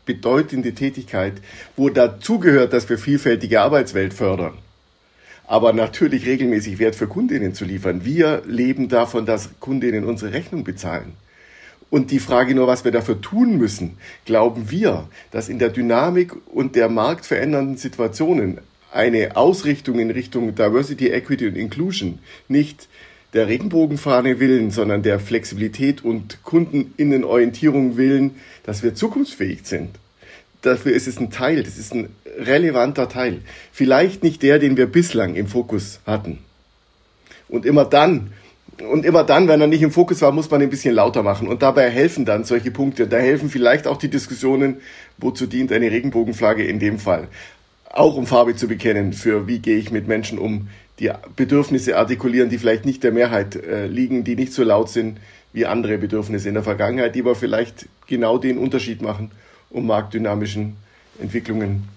[0.07, 1.35] bedeutende Tätigkeit,
[1.77, 4.55] wo dazugehört, dass wir vielfältige Arbeitswelt fördern.
[5.47, 8.05] Aber natürlich regelmäßig Wert für Kundinnen zu liefern.
[8.07, 11.13] Wir leben davon, dass Kundinnen unsere Rechnung bezahlen.
[11.93, 16.33] Und die Frage nur, was wir dafür tun müssen, glauben wir, dass in der Dynamik
[16.47, 22.89] und der marktverändernden Situationen eine Ausrichtung in Richtung Diversity, Equity und Inclusion nicht
[23.35, 29.91] der Regenbogenfahne willen, sondern der Flexibilität und Kundeninnenorientierung willen, dass wir zukunftsfähig sind.
[30.63, 33.43] Dafür ist es ein Teil, das ist ein relevanter Teil.
[33.71, 36.39] Vielleicht nicht der, den wir bislang im Fokus hatten.
[37.51, 38.33] Und immer dann,
[38.81, 41.47] und immer dann, wenn er nicht im Fokus war, muss man ein bisschen lauter machen.
[41.47, 43.07] Und dabei helfen dann solche Punkte.
[43.07, 44.77] Da helfen vielleicht auch die Diskussionen,
[45.19, 47.29] wozu dient eine Regenbogenflagge in dem Fall.
[47.91, 52.49] Auch um Farbe zu bekennen, für wie gehe ich mit Menschen um, die Bedürfnisse artikulieren,
[52.49, 55.19] die vielleicht nicht der Mehrheit äh, liegen, die nicht so laut sind
[55.53, 59.31] wie andere Bedürfnisse in der Vergangenheit, die aber vielleicht genau den Unterschied machen,
[59.69, 60.77] um marktdynamischen
[61.21, 61.89] Entwicklungen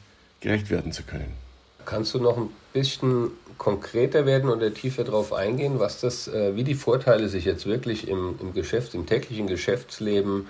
[0.41, 1.44] gerecht werden zu können.
[1.85, 6.63] Kannst du noch ein bisschen konkreter werden oder tiefer darauf eingehen, was das, äh, wie
[6.63, 10.47] die Vorteile sich jetzt wirklich im, im Geschäft, im täglichen Geschäftsleben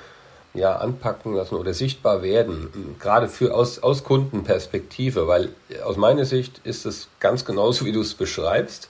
[0.56, 5.50] ja, anpacken lassen oder sichtbar werden, gerade für aus, aus Kundenperspektive, weil
[5.84, 8.90] aus meiner Sicht ist es ganz genauso, wie du es beschreibst.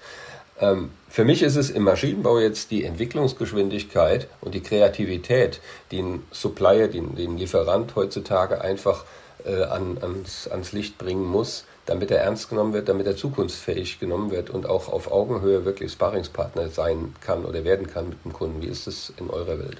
[0.59, 5.59] Ähm, für mich ist es im Maschinenbau jetzt die Entwicklungsgeschwindigkeit und die Kreativität,
[5.91, 9.05] die ein Supplier, den, den Lieferant heutzutage einfach
[9.43, 13.99] äh, an, ans, ans Licht bringen muss, damit er ernst genommen wird, damit er zukunftsfähig
[13.99, 18.33] genommen wird und auch auf Augenhöhe wirklich Sparringspartner sein kann oder werden kann mit dem
[18.33, 18.61] Kunden.
[18.61, 19.77] Wie ist das in eurer Welt?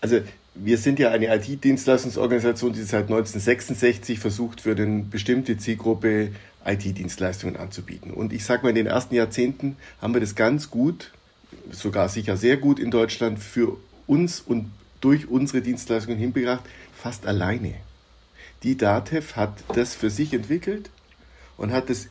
[0.00, 0.20] Also
[0.54, 6.30] wir sind ja eine IT-Dienstleistungsorganisation, die seit 1966 versucht, für eine bestimmte Zielgruppe
[6.64, 8.12] IT-Dienstleistungen anzubieten.
[8.12, 11.10] Und ich sage mal, in den ersten Jahrzehnten haben wir das ganz gut,
[11.70, 17.74] sogar sicher sehr gut in Deutschland für uns und durch unsere Dienstleistungen hingebracht, fast alleine.
[18.62, 20.90] Die DATEV hat das für sich entwickelt
[21.56, 22.08] und hat es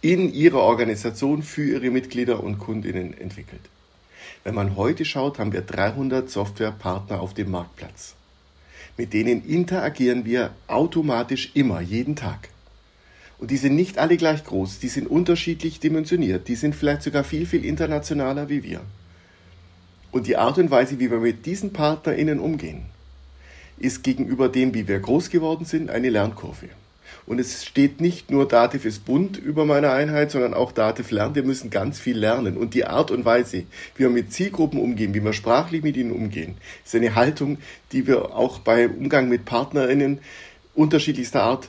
[0.00, 3.62] in ihrer Organisation für ihre Mitglieder und Kundinnen entwickelt.
[4.44, 8.14] Wenn man heute schaut, haben wir 300 Softwarepartner auf dem Marktplatz.
[8.96, 12.48] Mit denen interagieren wir automatisch immer, jeden Tag.
[13.38, 17.24] Und die sind nicht alle gleich groß, die sind unterschiedlich dimensioniert, die sind vielleicht sogar
[17.24, 18.80] viel, viel internationaler wie wir.
[20.12, 22.82] Und die Art und Weise, wie wir mit diesen PartnerInnen umgehen,
[23.78, 26.68] ist gegenüber dem, wie wir groß geworden sind, eine Lernkurve.
[27.26, 31.36] Und es steht nicht nur Dativ ist bunt über meiner Einheit, sondern auch Dativ lernt.
[31.36, 32.56] Wir müssen ganz viel lernen.
[32.56, 36.12] Und die Art und Weise, wie wir mit Zielgruppen umgehen, wie wir sprachlich mit ihnen
[36.12, 37.58] umgehen, ist eine Haltung,
[37.92, 40.18] die wir auch beim Umgang mit PartnerInnen
[40.74, 41.68] unterschiedlichster Art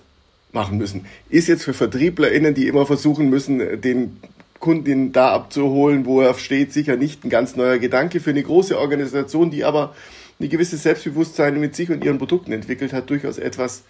[0.51, 1.05] machen müssen.
[1.29, 4.17] Ist jetzt für VertrieblerInnen, die immer versuchen müssen, den
[4.59, 8.79] Kunden da abzuholen, wo er steht, sicher nicht ein ganz neuer Gedanke für eine große
[8.79, 9.93] Organisation, die aber
[10.39, 13.83] ein gewisses Selbstbewusstsein mit sich und ihren Produkten entwickelt hat, durchaus etwas,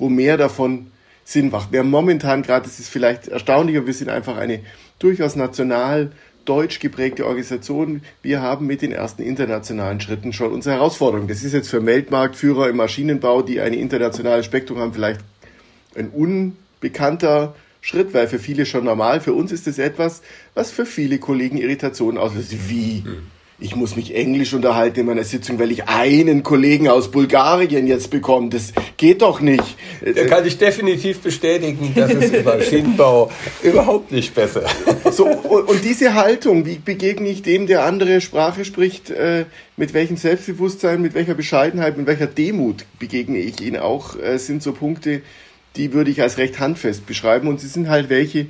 [0.00, 0.90] wo mehr davon
[1.24, 1.70] Sinn macht.
[1.70, 4.60] Wir haben momentan gerade, das ist vielleicht erstaunlicher, wir sind einfach eine
[4.98, 6.10] durchaus national
[6.44, 8.02] deutsch geprägte Organisation.
[8.22, 11.28] Wir haben mit den ersten internationalen Schritten schon unsere Herausforderungen.
[11.28, 15.20] Das ist jetzt für Weltmarktführer im Maschinenbau, die eine internationale Spektrum haben, vielleicht
[15.94, 19.20] ein unbekannter Schritt, weil für viele schon normal.
[19.20, 20.22] Für uns ist es etwas,
[20.54, 22.68] was für viele Kollegen Irritationen auslöst.
[22.68, 23.04] Wie?
[23.62, 28.10] Ich muss mich Englisch unterhalten in meiner Sitzung, weil ich einen Kollegen aus Bulgarien jetzt
[28.10, 28.48] bekomme.
[28.48, 29.76] Das geht doch nicht.
[30.02, 33.30] Da kann ich definitiv bestätigen, dass es im Maschinenbau
[33.62, 34.64] überhaupt nicht besser.
[35.12, 39.44] So, und diese Haltung, wie begegne ich dem, der andere Sprache spricht, äh,
[39.76, 44.62] mit welchem Selbstbewusstsein, mit welcher Bescheidenheit, mit welcher Demut begegne ich ihn auch, äh, sind
[44.62, 45.20] so Punkte,
[45.76, 47.46] die würde ich als recht handfest beschreiben.
[47.46, 48.46] Und sie sind halt welche,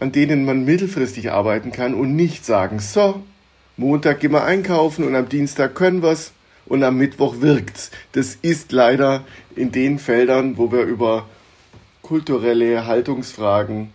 [0.00, 3.22] an denen man mittelfristig arbeiten kann und nicht sagen, so,
[3.78, 6.32] Montag gehen wir einkaufen und am Dienstag können wir's
[6.64, 7.90] und am Mittwoch wirkt's.
[8.12, 9.22] Das ist leider
[9.54, 11.28] in den Feldern, wo wir über
[12.00, 13.92] kulturelle Haltungsfragen,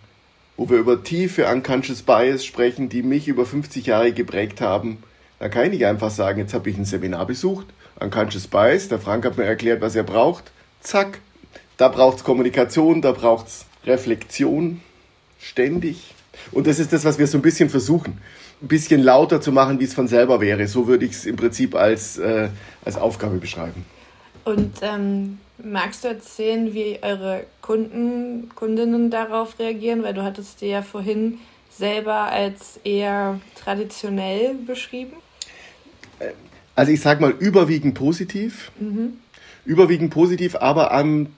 [0.56, 4.98] wo wir über tiefe Unconscious Bias sprechen, die mich über 50 Jahre geprägt haben.
[5.40, 7.66] Da kann ich einfach sagen, jetzt habe ich ein Seminar besucht,
[7.98, 10.52] Unconscious Bias, der Frank hat mir erklärt, was er braucht.
[10.80, 11.18] Zack,
[11.76, 14.80] da braucht's Kommunikation, da braucht's Reflexion,
[15.40, 16.14] ständig.
[16.52, 18.20] Und das ist das, was wir so ein bisschen versuchen
[18.62, 20.66] ein bisschen lauter zu machen, wie es von selber wäre.
[20.68, 22.48] So würde ich es im Prinzip als, äh,
[22.84, 23.84] als Aufgabe beschreiben.
[24.44, 30.02] Und ähm, magst du erzählen, wie eure Kunden, Kundinnen darauf reagieren?
[30.02, 31.38] Weil du hattest dir ja vorhin
[31.70, 35.16] selber als eher traditionell beschrieben.
[36.74, 38.70] Also ich sage mal überwiegend positiv.
[38.78, 39.18] Mhm.
[39.64, 41.28] Überwiegend positiv, aber am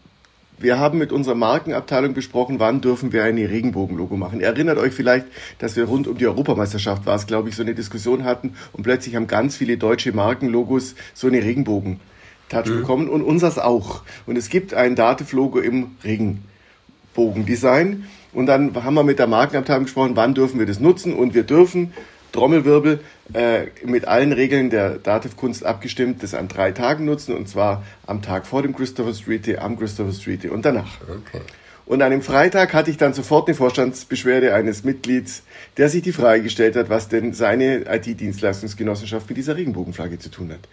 [0.59, 4.40] wir haben mit unserer Markenabteilung besprochen, wann dürfen wir ein Regenbogenlogo machen.
[4.40, 5.27] Ihr erinnert euch vielleicht,
[5.59, 8.85] dass wir rund um die Europameisterschaft war es, glaube ich, so eine Diskussion hatten und
[8.85, 12.01] plötzlich haben ganz viele deutsche Markenlogos so eine Regenbogen.
[12.49, 12.81] Touch mhm.
[12.81, 14.03] bekommen und unseres auch.
[14.27, 18.05] Und es gibt ein Dativ-Logo im Regenbogendesign.
[18.33, 21.14] Und dann haben wir mit der Markenabteilung gesprochen, wann dürfen wir das nutzen.
[21.14, 21.93] Und wir dürfen
[22.35, 23.01] Trommelwirbel
[23.33, 28.23] äh, mit allen Regeln der Dativ-Kunst abgestimmt, das an drei Tagen nutzen und zwar am
[28.23, 31.01] Tag vor dem Christopher Street Day, am Christopher Street Day und danach.
[31.03, 31.40] Okay.
[31.87, 35.42] Und an dem Freitag hatte ich dann sofort eine Vorstandsbeschwerde eines Mitglieds,
[35.77, 40.51] der sich die Frage gestellt hat, was denn seine IT-Dienstleistungsgenossenschaft mit dieser Regenbogenflagge zu tun
[40.51, 40.66] hat.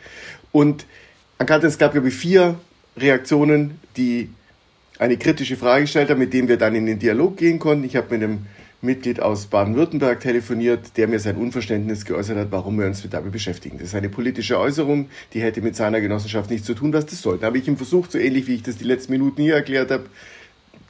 [0.52, 0.86] Und
[1.38, 2.56] es gab, glaube ich, vier
[2.98, 4.30] Reaktionen, die
[5.00, 7.84] eine kritische Frage gestellt haben, mit denen wir dann in den Dialog gehen konnten.
[7.84, 8.46] Ich habe mit einem
[8.82, 13.78] Mitglied aus Baden-Württemberg telefoniert, der mir sein Unverständnis geäußert hat, warum wir uns damit beschäftigen.
[13.78, 17.22] Das ist eine politische Äußerung, die hätte mit seiner Genossenschaft nichts zu tun, was das
[17.22, 17.38] soll.
[17.38, 19.92] Da habe ich ihm versucht, so ähnlich wie ich das die letzten Minuten hier erklärt
[19.92, 20.06] habe,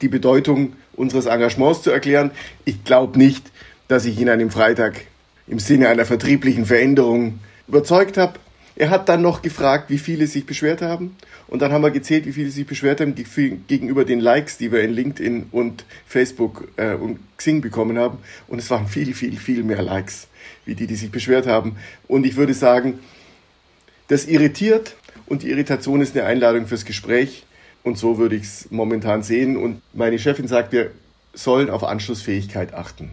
[0.01, 2.31] die Bedeutung unseres Engagements zu erklären.
[2.65, 3.51] Ich glaube nicht,
[3.87, 5.01] dass ich ihn an dem Freitag
[5.47, 8.39] im Sinne einer vertrieblichen Veränderung überzeugt habe.
[8.75, 11.15] Er hat dann noch gefragt, wie viele sich beschwert haben.
[11.47, 14.81] Und dann haben wir gezählt, wie viele sich beschwert haben gegenüber den Likes, die wir
[14.81, 18.19] in LinkedIn und Facebook äh, und Xing bekommen haben.
[18.47, 20.27] Und es waren viel, viel, viel mehr Likes,
[20.65, 21.75] wie die, die sich beschwert haben.
[22.07, 22.99] Und ich würde sagen,
[24.07, 27.45] das irritiert und die Irritation ist eine Einladung fürs Gespräch.
[27.83, 29.57] Und so würde ich es momentan sehen.
[29.57, 30.91] Und meine Chefin sagt, wir
[31.33, 33.11] sollen auf Anschlussfähigkeit achten.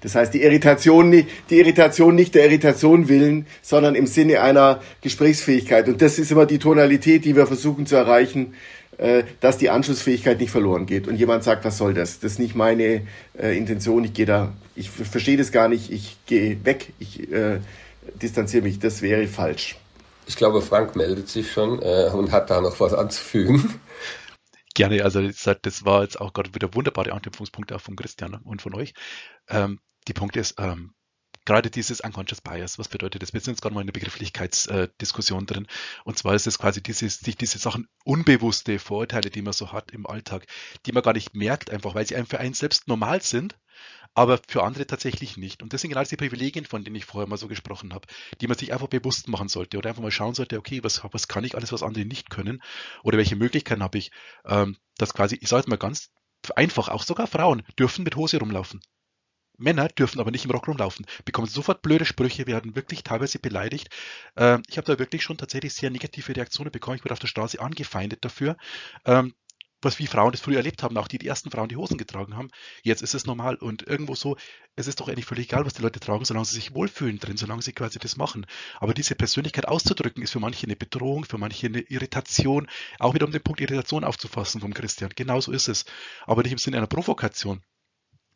[0.00, 5.88] Das heißt, die Irritation, die Irritation nicht der Irritation willen, sondern im Sinne einer Gesprächsfähigkeit.
[5.88, 8.54] Und das ist immer die Tonalität, die wir versuchen zu erreichen,
[8.98, 11.08] äh, dass die Anschlussfähigkeit nicht verloren geht.
[11.08, 12.20] Und jemand sagt, was soll das?
[12.20, 13.02] Das ist nicht meine
[13.38, 14.04] äh, Intention.
[14.04, 15.90] Ich gehe da, ich verstehe das gar nicht.
[15.90, 16.92] Ich gehe weg.
[16.98, 17.60] Ich äh,
[18.20, 18.78] distanziere mich.
[18.78, 19.76] Das wäre falsch.
[20.26, 23.80] Ich glaube, Frank meldet sich schon äh, und hat da noch was anzufügen.
[24.74, 28.74] Gerne, also das war jetzt auch gerade wieder wunderbare Anknüpfungspunkte auch von Christian und von
[28.74, 28.94] euch.
[29.48, 30.92] Ähm, die Punkt ist, ähm,
[31.44, 33.32] gerade dieses Unconscious Bias, was bedeutet das?
[33.32, 35.66] Wir sind jetzt gerade mal in der Begrifflichkeitsdiskussion äh, drin.
[36.04, 39.92] Und zwar ist es quasi dieses, sich diese Sachen, unbewusste Vorurteile, die man so hat
[39.92, 40.46] im Alltag,
[40.84, 43.56] die man gar nicht merkt, einfach weil sie einem für einen selbst normal sind,
[44.14, 45.62] aber für andere tatsächlich nicht.
[45.62, 48.08] Und das sind genau diese Privilegien, von denen ich vorher mal so gesprochen habe,
[48.40, 51.28] die man sich einfach bewusst machen sollte oder einfach mal schauen sollte, okay, was, was
[51.28, 52.62] kann ich alles, was andere nicht können
[53.04, 54.10] oder welche Möglichkeiten habe ich,
[54.44, 56.10] ähm, dass quasi, ich sage jetzt mal ganz
[56.56, 58.80] einfach, auch sogar Frauen dürfen mit Hose rumlaufen
[59.60, 63.88] Männer dürfen aber nicht im Rock rumlaufen, bekommen sofort blöde Sprüche, werden wirklich teilweise beleidigt.
[64.36, 66.96] Ähm, ich habe da wirklich schon tatsächlich sehr negative Reaktionen bekommen.
[66.96, 68.56] Ich wurde auf der Straße angefeindet dafür.
[69.04, 69.34] Ähm,
[69.82, 72.36] was wie Frauen das früher erlebt haben, auch die, die ersten Frauen die Hosen getragen
[72.36, 72.50] haben.
[72.82, 74.36] Jetzt ist es normal und irgendwo so,
[74.76, 77.36] es ist doch eigentlich völlig egal, was die Leute tragen, solange sie sich wohlfühlen drin,
[77.36, 78.46] solange sie quasi das machen.
[78.78, 82.68] Aber diese Persönlichkeit auszudrücken, ist für manche eine Bedrohung, für manche eine Irritation,
[82.98, 85.10] auch wieder um den Punkt Irritation aufzufassen vom Christian.
[85.14, 85.84] Genauso ist es.
[86.26, 87.62] Aber nicht im Sinne einer Provokation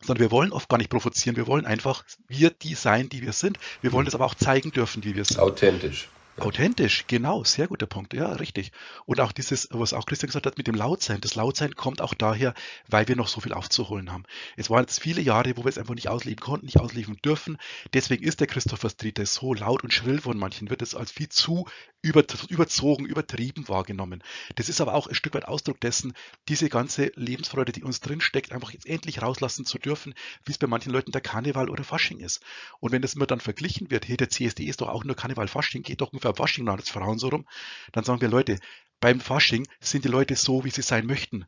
[0.06, 3.32] sondern wir wollen oft gar nicht provozieren, wir wollen einfach wir die sein, die wir
[3.32, 3.58] sind.
[3.80, 5.40] Wir wollen das aber auch zeigen dürfen, wie wir sind.
[5.40, 6.08] Authentisch.
[6.36, 8.72] Authentisch, genau, sehr guter Punkt, ja, richtig.
[9.06, 12.12] Und auch dieses, was auch Christian gesagt hat mit dem Lautsein, das Lautsein kommt auch
[12.12, 12.54] daher,
[12.88, 14.24] weil wir noch so viel aufzuholen haben.
[14.56, 17.56] Es waren jetzt viele Jahre, wo wir es einfach nicht ausleben konnten, nicht ausleben dürfen.
[17.92, 21.28] Deswegen ist der Christopher Street so laut und schrill von manchen, wird es als viel
[21.28, 21.66] zu
[22.02, 24.22] überzogen, übertrieben wahrgenommen.
[24.56, 26.12] Das ist aber auch ein Stück weit Ausdruck dessen,
[26.48, 30.66] diese ganze Lebensfreude, die uns drinsteckt, einfach jetzt endlich rauslassen zu dürfen, wie es bei
[30.66, 32.42] manchen Leuten der Karneval oder Fasching ist.
[32.80, 35.48] Und wenn das immer dann verglichen wird, hey, der CSD ist doch auch nur Karneval,
[35.48, 37.46] Fasching, geht doch ungefähr Fasching als Frauen so rum,
[37.92, 38.58] dann sagen wir, Leute,
[39.00, 41.46] beim Fasching sind die Leute so, wie sie sein möchten.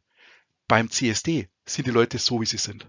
[0.69, 2.87] Beim CSD sind die Leute so, wie sie sind.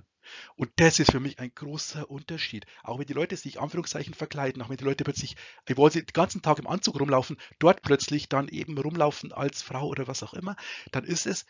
[0.56, 2.66] Und das ist für mich ein großer Unterschied.
[2.84, 5.38] Auch wenn die Leute sich Anführungszeichen verkleiden, auch wenn die Leute plötzlich,
[5.70, 9.88] obwohl sie den ganzen Tag im Anzug rumlaufen, dort plötzlich dann eben rumlaufen als Frau
[9.88, 10.58] oder was auch immer,
[10.92, 11.46] dann ist es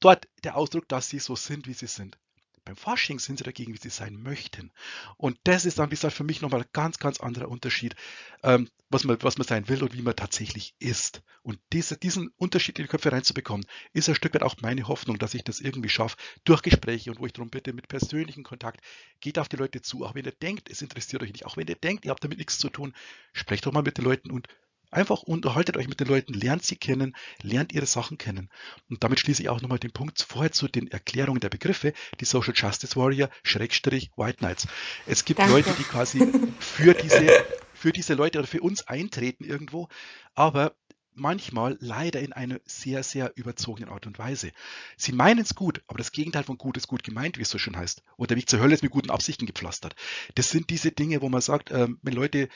[0.00, 2.18] dort der Ausdruck, dass sie so sind, wie sie sind.
[2.66, 4.72] Beim Fasching sind sie dagegen, wie sie sein möchten.
[5.16, 7.94] Und das ist dann, wie gesagt, für mich nochmal ein ganz, ganz anderer Unterschied,
[8.42, 11.22] ähm, was, man, was man sein will und wie man tatsächlich ist.
[11.42, 15.16] Und diese, diesen Unterschied in die Köpfe reinzubekommen, ist ein Stück weit auch meine Hoffnung,
[15.16, 18.80] dass ich das irgendwie schaffe, durch Gespräche und wo ich darum bitte, mit persönlichem Kontakt,
[19.20, 21.68] geht auf die Leute zu, auch wenn ihr denkt, es interessiert euch nicht, auch wenn
[21.68, 22.94] ihr denkt, ihr habt damit nichts zu tun,
[23.32, 24.48] sprecht doch mal mit den Leuten und
[24.90, 28.50] Einfach unterhaltet euch mit den Leuten, lernt sie kennen, lernt ihre Sachen kennen.
[28.88, 32.24] Und damit schließe ich auch nochmal den Punkt vorher zu den Erklärungen der Begriffe, die
[32.24, 34.68] Social Justice Warrior, Schrägstrich, White Knights.
[35.06, 35.54] Es gibt Danke.
[35.54, 37.26] Leute, die quasi für diese,
[37.74, 39.88] für diese Leute oder für uns eintreten irgendwo,
[40.34, 40.74] aber
[41.16, 44.52] manchmal leider in einer sehr, sehr überzogenen Art und Weise.
[44.96, 47.58] Sie meinen es gut, aber das Gegenteil von gut ist gut gemeint, wie es so
[47.58, 48.02] schön heißt.
[48.16, 49.96] Und der Weg zur Hölle ist mit guten Absichten gepflastert.
[50.34, 52.48] Das sind diese Dinge, wo man sagt, ähm, wenn Leute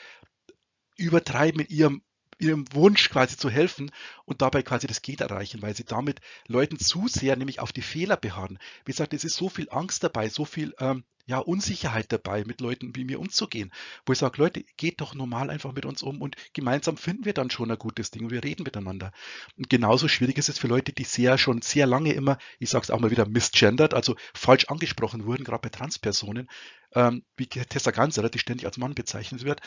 [0.95, 2.03] übertreiben in ihrem
[2.41, 3.91] ihrem Wunsch quasi zu helfen
[4.25, 7.81] und dabei quasi das Geht erreichen, weil sie damit Leuten zu sehr nämlich auf die
[7.81, 8.59] Fehler beharren.
[8.85, 12.59] Wie gesagt, es ist so viel Angst dabei, so viel ähm, ja, Unsicherheit dabei, mit
[12.59, 13.71] Leuten wie mir umzugehen.
[14.05, 17.33] Wo ich sage, Leute, geht doch normal einfach mit uns um und gemeinsam finden wir
[17.33, 19.13] dann schon ein gutes Ding und wir reden miteinander.
[19.55, 22.83] Und genauso schwierig ist es für Leute, die sehr schon sehr lange immer, ich sage
[22.83, 26.49] es auch mal wieder, misgendert, also falsch angesprochen wurden, gerade bei Transpersonen,
[26.95, 29.61] ähm, wie Tessa Ganser, die ständig als Mann bezeichnet wird.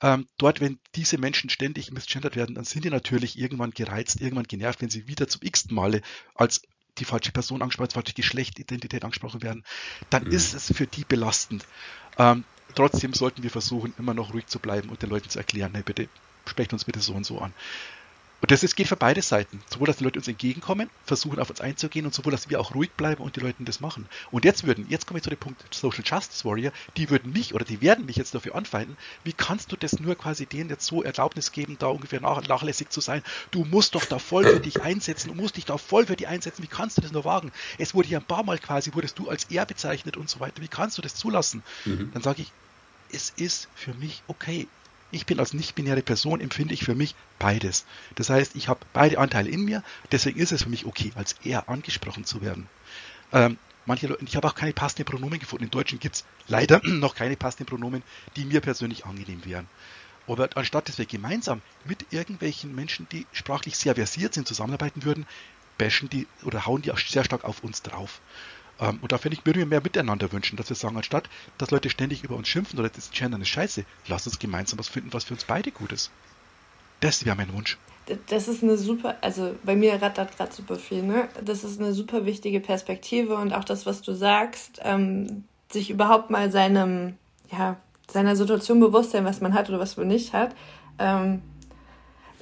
[0.00, 4.46] Ähm, dort, wenn diese Menschen ständig misgendert werden, dann sind die natürlich irgendwann gereizt, irgendwann
[4.46, 6.00] genervt, wenn sie wieder zum x-ten Male
[6.36, 6.62] als
[6.98, 9.64] die falsche Person angesprochen, falsche Geschlechtidentität angesprochen werden,
[10.10, 10.32] dann mhm.
[10.32, 11.64] ist es für die belastend.
[12.18, 15.72] Ähm, trotzdem sollten wir versuchen, immer noch ruhig zu bleiben und den Leuten zu erklären,
[15.74, 16.08] hey, bitte,
[16.46, 17.52] sprecht uns bitte so und so an.
[18.40, 19.60] Und das ist, geht für beide Seiten.
[19.68, 22.74] Sowohl, dass die Leute uns entgegenkommen, versuchen auf uns einzugehen und sowohl, dass wir auch
[22.74, 24.08] ruhig bleiben und die Leute das machen.
[24.30, 27.54] Und jetzt würden, jetzt komme ich zu dem Punkt Social Justice Warrior, die würden mich
[27.54, 28.96] oder die werden mich jetzt dafür anfeinden.
[29.24, 32.90] Wie kannst du das nur quasi denen jetzt so Erlaubnis geben, da ungefähr nach, nachlässig
[32.90, 33.22] zu sein?
[33.50, 36.28] Du musst doch da voll für dich einsetzen, du musst dich da voll für dich
[36.28, 36.62] einsetzen.
[36.62, 37.50] Wie kannst du das nur wagen?
[37.78, 40.62] Es wurde hier ein paar Mal quasi, wurdest du als er bezeichnet und so weiter.
[40.62, 41.64] Wie kannst du das zulassen?
[41.84, 42.10] Mhm.
[42.12, 42.52] Dann sage ich,
[43.10, 44.68] es ist für mich okay.
[45.10, 47.86] Ich bin als nicht-binäre Person, empfinde ich für mich beides.
[48.14, 51.36] Das heißt, ich habe beide Anteile in mir, deswegen ist es für mich okay, als
[51.44, 52.68] er angesprochen zu werden.
[53.32, 55.64] Ähm, manche Leute, ich habe auch keine passenden Pronomen gefunden.
[55.64, 58.02] In Deutschen gibt es leider noch keine passenden Pronomen,
[58.36, 59.66] die mir persönlich angenehm wären.
[60.26, 65.26] Aber anstatt dass wir gemeinsam mit irgendwelchen Menschen, die sprachlich sehr versiert sind, zusammenarbeiten würden,
[65.78, 68.20] bashen die oder hauen die auch sehr stark auf uns drauf.
[68.80, 71.70] Ähm, und da finde ich, würden wir mehr miteinander wünschen, dass wir sagen, anstatt, dass
[71.70, 75.12] Leute ständig über uns schimpfen oder das Gendern ist scheiße, lass uns gemeinsam was finden,
[75.12, 76.10] was für uns beide gut ist.
[77.00, 77.78] Das wäre mein Wunsch.
[78.28, 81.28] Das ist eine super, also bei mir rattert gerade super viel, ne?
[81.44, 86.30] Das ist eine super wichtige Perspektive und auch das, was du sagst, ähm, sich überhaupt
[86.30, 87.16] mal seinem,
[87.52, 87.76] ja,
[88.10, 90.54] seiner Situation bewusst sein, was man hat oder was man nicht hat.
[90.98, 91.42] Ähm,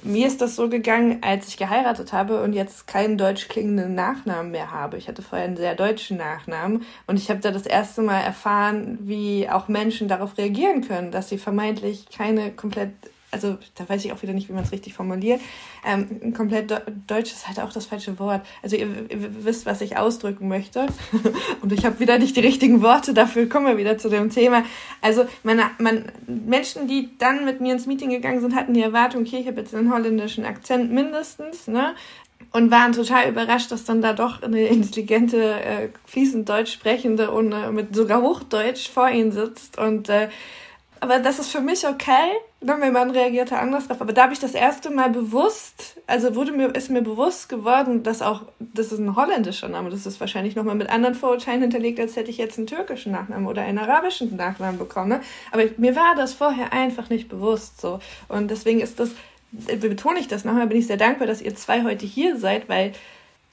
[0.03, 4.51] mir ist das so gegangen, als ich geheiratet habe und jetzt keinen deutsch klingenden Nachnamen
[4.51, 4.97] mehr habe.
[4.97, 8.99] Ich hatte vorher einen sehr deutschen Nachnamen und ich habe da das erste Mal erfahren,
[9.01, 12.91] wie auch Menschen darauf reagieren können, dass sie vermeintlich keine komplett
[13.37, 15.39] also da weiß ich auch wieder nicht, wie man es richtig formuliert.
[15.85, 16.71] Ähm, komplett
[17.07, 18.41] Deutsch ist halt auch das falsche Wort.
[18.63, 20.87] Also ihr, ihr wisst, was ich ausdrücken möchte.
[21.61, 24.63] Und ich habe wieder nicht die richtigen Worte, dafür kommen wir wieder zu dem Thema.
[25.01, 29.21] Also meine, meine Menschen, die dann mit mir ins Meeting gegangen sind, hatten die Erwartung,
[29.21, 31.93] okay, ich habe jetzt einen holländischen Akzent mindestens, ne?
[32.51, 37.51] und waren total überrascht, dass dann da doch eine intelligente, äh, fließend Deutsch sprechende und
[37.51, 39.77] äh, mit sogar Hochdeutsch vor ihnen sitzt.
[39.77, 40.29] Und äh,
[40.99, 42.31] aber das ist für mich okay.
[42.61, 44.01] Ne, mein Mann reagierte anders drauf.
[44.01, 48.03] Aber da habe ich das erste Mal bewusst, also wurde mir, ist mir bewusst geworden,
[48.03, 51.99] dass auch, das ist ein holländischer Name, das ist wahrscheinlich nochmal mit anderen Vorurteilen hinterlegt,
[51.99, 55.09] als hätte ich jetzt einen türkischen Nachnamen oder einen arabischen Nachnamen bekommen.
[55.09, 55.21] Ne?
[55.51, 57.99] Aber mir war das vorher einfach nicht bewusst so.
[58.27, 59.11] Und deswegen ist das,
[59.51, 62.93] betone ich das nochmal, bin ich sehr dankbar, dass ihr zwei heute hier seid, weil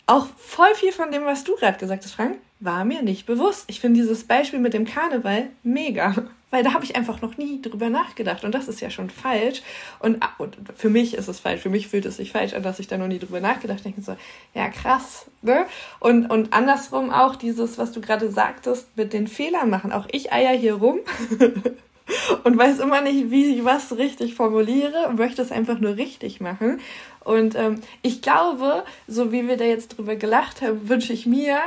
[0.06, 3.64] auch voll viel von dem, was du gerade gesagt hast, Frank, war mir nicht bewusst.
[3.68, 6.14] Ich finde dieses Beispiel mit dem Karneval mega,
[6.54, 9.60] weil da habe ich einfach noch nie drüber nachgedacht und das ist ja schon falsch.
[9.98, 12.62] Und, ah, und, für mich ist es falsch, für mich fühlt es sich falsch an,
[12.62, 14.00] dass ich da noch nie drüber nachgedacht habe.
[14.00, 14.14] So,
[14.54, 15.66] ja krass, ne?
[15.98, 19.90] Und, und andersrum auch dieses, was du gerade sagtest, mit den Fehlern machen.
[19.90, 21.00] Auch ich eier hier rum.
[22.44, 26.40] und weiß immer nicht, wie ich was richtig formuliere und möchte es einfach nur richtig
[26.40, 26.78] machen.
[27.24, 31.58] Und ähm, ich glaube, so wie wir da jetzt drüber gelacht haben, wünsche ich mir,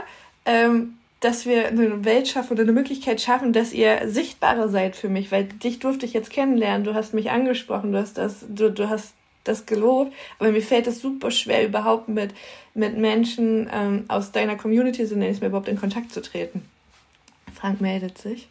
[0.46, 5.10] ähm, dass wir eine Welt schaffen oder eine Möglichkeit schaffen, dass ihr sichtbarer seid für
[5.10, 8.72] mich, weil dich durfte ich jetzt kennenlernen, du hast mich angesprochen, du hast das, du,
[8.72, 12.34] du hast das gelobt, aber mir fällt es super schwer, überhaupt mit,
[12.74, 16.22] mit Menschen ähm, aus deiner Community, so nenne ich es mir, überhaupt in Kontakt zu
[16.22, 16.64] treten.
[17.54, 18.48] Frank meldet sich.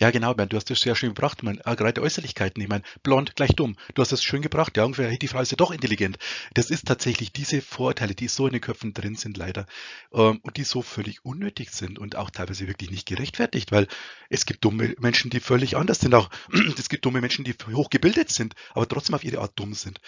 [0.00, 1.42] Ja, genau, Bernd, du hast das sehr schön gebracht.
[1.42, 3.76] Man, äh, gerade Äußerlichkeiten, ich meine, blond gleich dumm.
[3.94, 4.74] Du hast das schön gebracht.
[4.78, 6.16] Ja, ungefähr, die Frau ist ja doch intelligent.
[6.54, 9.66] Das ist tatsächlich diese Vorurteile, die so in den Köpfen drin sind, leider,
[10.14, 13.88] ähm, und die so völlig unnötig sind und auch teilweise wirklich nicht gerechtfertigt, weil
[14.30, 16.14] es gibt dumme Menschen, die völlig anders sind.
[16.14, 16.30] Auch
[16.78, 20.00] es gibt dumme Menschen, die hochgebildet sind, aber trotzdem auf ihre Art dumm sind.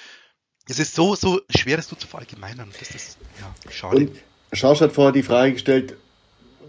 [0.69, 2.71] Es ist so, so schwer, das so zu verallgemeinern.
[2.79, 3.97] Das ist, ja, schade.
[3.97, 4.13] Und
[4.55, 5.97] Schausch hat vorher die Frage gestellt,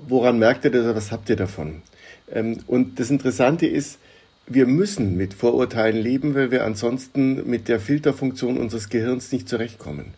[0.07, 1.83] woran merkt ihr das, was habt ihr davon?
[2.31, 3.99] Ähm, und das Interessante ist,
[4.45, 10.13] wir müssen mit Vorurteilen leben, weil wir ansonsten mit der Filterfunktion unseres Gehirns nicht zurechtkommen.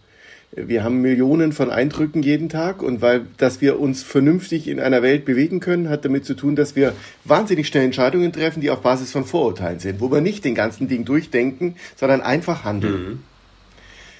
[0.51, 5.01] Wir haben Millionen von Eindrücken jeden Tag und weil, dass wir uns vernünftig in einer
[5.01, 6.93] Welt bewegen können, hat damit zu tun, dass wir
[7.25, 10.87] wahnsinnig schnell Entscheidungen treffen, die auf Basis von Vorurteilen sind, wo wir nicht den ganzen
[10.87, 13.09] Ding durchdenken, sondern einfach handeln.
[13.09, 13.19] Mhm.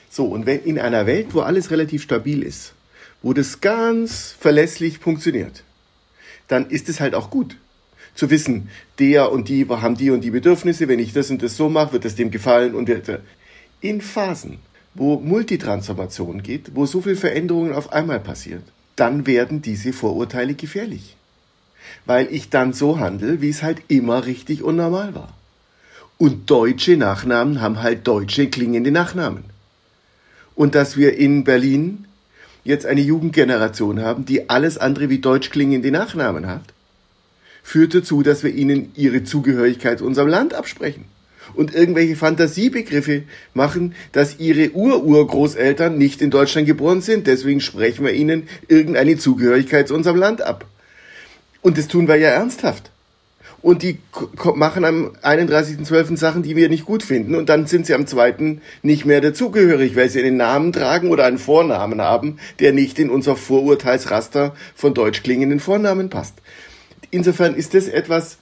[0.10, 2.74] So, und wenn in einer Welt, wo alles relativ stabil ist,
[3.22, 5.64] wo das ganz verlässlich funktioniert,
[6.48, 7.56] dann ist es halt auch gut
[8.16, 11.56] zu wissen, der und die haben die und die Bedürfnisse, wenn ich das und das
[11.56, 12.90] so mache, wird es dem gefallen und
[13.82, 14.58] in Phasen,
[14.96, 18.64] wo Multitransformation geht, wo so viel Veränderungen auf einmal passiert,
[18.96, 21.18] dann werden diese Vorurteile gefährlich.
[22.06, 25.34] Weil ich dann so handle, wie es halt immer richtig und normal war.
[26.18, 29.44] Und deutsche Nachnamen haben halt deutsche klingende Nachnamen.
[30.56, 32.06] Und dass wir in Berlin
[32.64, 36.64] jetzt eine Jugendgeneration haben, die alles andere wie deutsch klingende Nachnamen hat,
[37.66, 41.06] führt dazu, dass wir ihnen ihre Zugehörigkeit zu unserem Land absprechen
[41.56, 43.24] und irgendwelche Fantasiebegriffe
[43.56, 47.26] machen, dass ihre Ururgroßeltern nicht in Deutschland geboren sind.
[47.26, 50.66] Deswegen sprechen wir ihnen irgendeine Zugehörigkeit zu unserem Land ab.
[51.64, 52.92] Und das tun wir ja ernsthaft.
[53.64, 53.98] Und die
[54.54, 56.18] machen am 31.12.
[56.18, 57.34] Sachen, die wir nicht gut finden.
[57.34, 58.60] Und dann sind sie am 2.
[58.84, 63.10] nicht mehr dazugehörig, weil sie einen Namen tragen oder einen Vornamen haben, der nicht in
[63.10, 66.36] unser Vorurteilsraster von deutsch klingenden Vornamen passt
[67.12, 68.38] insofern ist das etwas,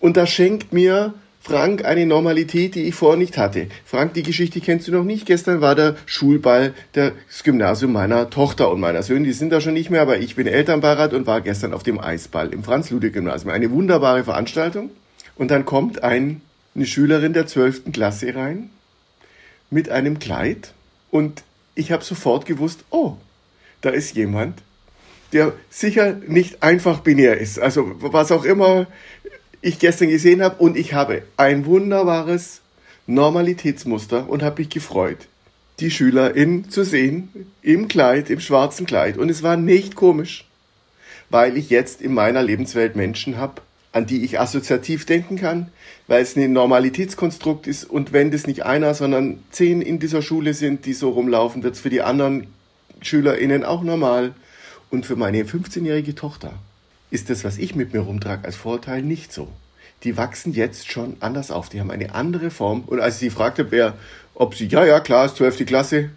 [0.00, 3.68] und das schenkt mir Frank eine Normalität, die ich vorher nicht hatte.
[3.84, 5.26] Frank, die Geschichte kennst du noch nicht.
[5.26, 9.26] Gestern war der Schulball des Gymnasium meiner Tochter und meiner Söhne.
[9.26, 12.00] Die sind da schon nicht mehr, aber ich bin Elternbeirat und war gestern auf dem
[12.00, 13.50] Eisball im Franz-Ludwig-Gymnasium.
[13.52, 14.90] Eine wunderbare Veranstaltung.
[15.36, 16.40] Und dann kommt ein,
[16.74, 17.92] eine Schülerin der 12.
[17.92, 18.70] Klasse rein
[19.68, 20.72] mit einem Kleid
[21.10, 21.42] und
[21.74, 23.16] ich habe sofort gewusst, oh,
[23.80, 24.62] da ist jemand,
[25.34, 27.58] der sicher nicht einfach binär ist.
[27.58, 28.86] Also was auch immer
[29.60, 30.56] ich gestern gesehen habe.
[30.62, 32.60] Und ich habe ein wunderbares
[33.06, 35.18] Normalitätsmuster und habe mich gefreut,
[35.80, 37.28] die Schülerin zu sehen
[37.62, 39.18] im Kleid, im schwarzen Kleid.
[39.18, 40.46] Und es war nicht komisch,
[41.30, 45.68] weil ich jetzt in meiner Lebenswelt Menschen habe, an die ich assoziativ denken kann,
[46.06, 47.84] weil es ein Normalitätskonstrukt ist.
[47.84, 51.74] Und wenn das nicht einer, sondern zehn in dieser Schule sind, die so rumlaufen, wird
[51.74, 52.46] es für die anderen
[53.00, 54.34] SchülerInnen auch normal.
[54.94, 56.52] Und für meine 15-jährige Tochter
[57.10, 59.48] ist das, was ich mit mir rumtrage, als Vorteil nicht so.
[60.04, 61.68] Die wachsen jetzt schon anders auf.
[61.68, 62.82] Die haben eine andere Form.
[62.86, 63.94] Und als ich sie fragte, wer,
[64.34, 65.66] ob sie, ja, ja, klar, ist 12.
[65.66, 66.10] Klasse,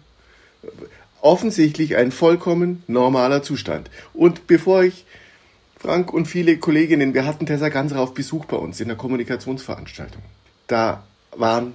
[1.20, 3.90] offensichtlich ein vollkommen normaler Zustand.
[4.14, 5.04] Und bevor ich
[5.76, 10.22] Frank und viele Kolleginnen, wir hatten Tessa Ganser auf Besuch bei uns in der Kommunikationsveranstaltung.
[10.68, 11.02] Da
[11.36, 11.74] waren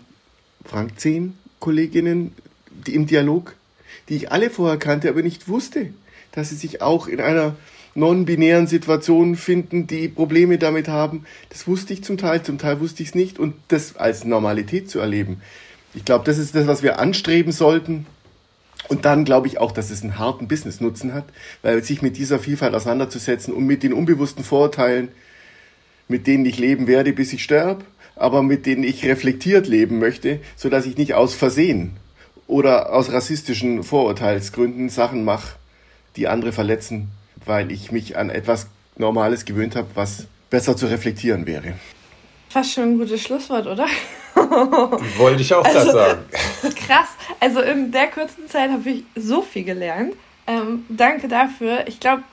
[0.63, 2.33] Frank zehn Kolleginnen
[2.87, 3.55] die im Dialog,
[4.07, 5.89] die ich alle vorher kannte, aber nicht wusste,
[6.33, 7.55] dass sie sich auch in einer
[7.95, 11.25] non-binären Situation finden, die Probleme damit haben.
[11.49, 14.89] Das wusste ich zum Teil, zum Teil wusste ich es nicht und das als Normalität
[14.89, 15.41] zu erleben.
[15.93, 18.07] Ich glaube, das ist das, was wir anstreben sollten
[18.89, 21.25] Und dann glaube ich auch, dass es einen harten Business-Nutzen hat,
[21.61, 25.09] weil sich mit dieser Vielfalt auseinanderzusetzen und mit den unbewussten Vorurteilen,
[26.07, 30.39] mit denen ich leben werde, bis ich sterbe, aber mit denen ich reflektiert leben möchte,
[30.55, 31.91] so dass ich nicht aus Versehen
[32.45, 35.55] oder aus rassistischen Vorurteilsgründen Sachen mache,
[36.15, 37.09] die andere verletzen,
[37.45, 41.73] weil ich mich an etwas Normales gewöhnt habe, was besser zu reflektieren wäre.
[42.49, 43.87] Fast schon ein gutes Schlusswort, oder?
[45.17, 46.19] Wollte ich auch also, sagen.
[46.75, 47.07] Krass.
[47.39, 50.13] Also in der kurzen Zeit habe ich so viel gelernt.
[50.45, 51.87] Ähm, danke dafür.
[51.87, 52.23] Ich glaube,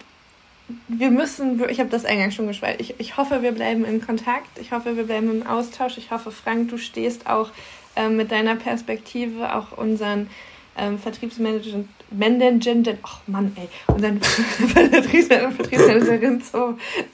[0.89, 4.59] wir müssen, ich habe das eingangs schon geschweilt, ich, ich hoffe, wir bleiben in Kontakt,
[4.61, 7.51] ich hoffe, wir bleiben im Austausch, ich hoffe, Frank, du stehst auch
[7.97, 10.28] ähm, mit deiner Perspektive auch unseren
[10.76, 11.89] ähm, Vertriebsmanagern,
[13.02, 16.42] ach Mann, ey, unseren Vertriebsmanager und Vertriebsmanagerin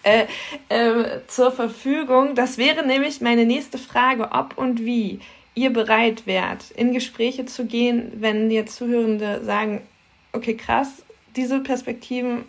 [0.02, 0.24] äh,
[0.68, 2.34] äh, zur Verfügung.
[2.34, 5.20] Das wäre nämlich meine nächste Frage, ob und wie
[5.54, 9.80] ihr bereit wärt, in Gespräche zu gehen, wenn jetzt Zuhörende sagen,
[10.32, 11.02] okay, krass,
[11.34, 12.44] diese Perspektiven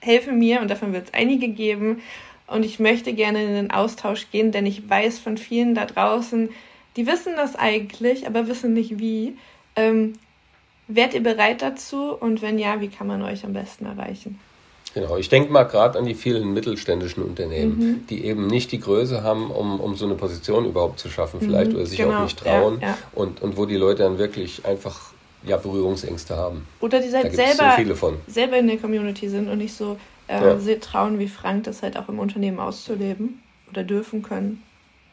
[0.00, 2.02] helfen mir und davon wird es einige geben
[2.46, 6.48] und ich möchte gerne in den Austausch gehen, denn ich weiß von vielen da draußen,
[6.96, 9.36] die wissen das eigentlich, aber wissen nicht wie.
[9.74, 10.14] Ähm,
[10.88, 14.38] Wärt ihr bereit dazu und wenn ja, wie kann man euch am besten erreichen?
[14.94, 18.06] Genau, ich denke mal gerade an die vielen mittelständischen Unternehmen, mhm.
[18.06, 21.72] die eben nicht die Größe haben, um, um so eine Position überhaupt zu schaffen, vielleicht
[21.72, 22.98] mhm, oder sich genau, auch nicht trauen ja, ja.
[23.12, 25.12] Und, und wo die Leute dann wirklich einfach
[25.44, 26.66] ja, Berührungsängste haben.
[26.80, 30.74] Oder die halt selber, so selber in der Community sind und nicht so äh, ja.
[30.80, 34.62] trauen wie Frank, das halt auch im Unternehmen auszuleben oder dürfen können.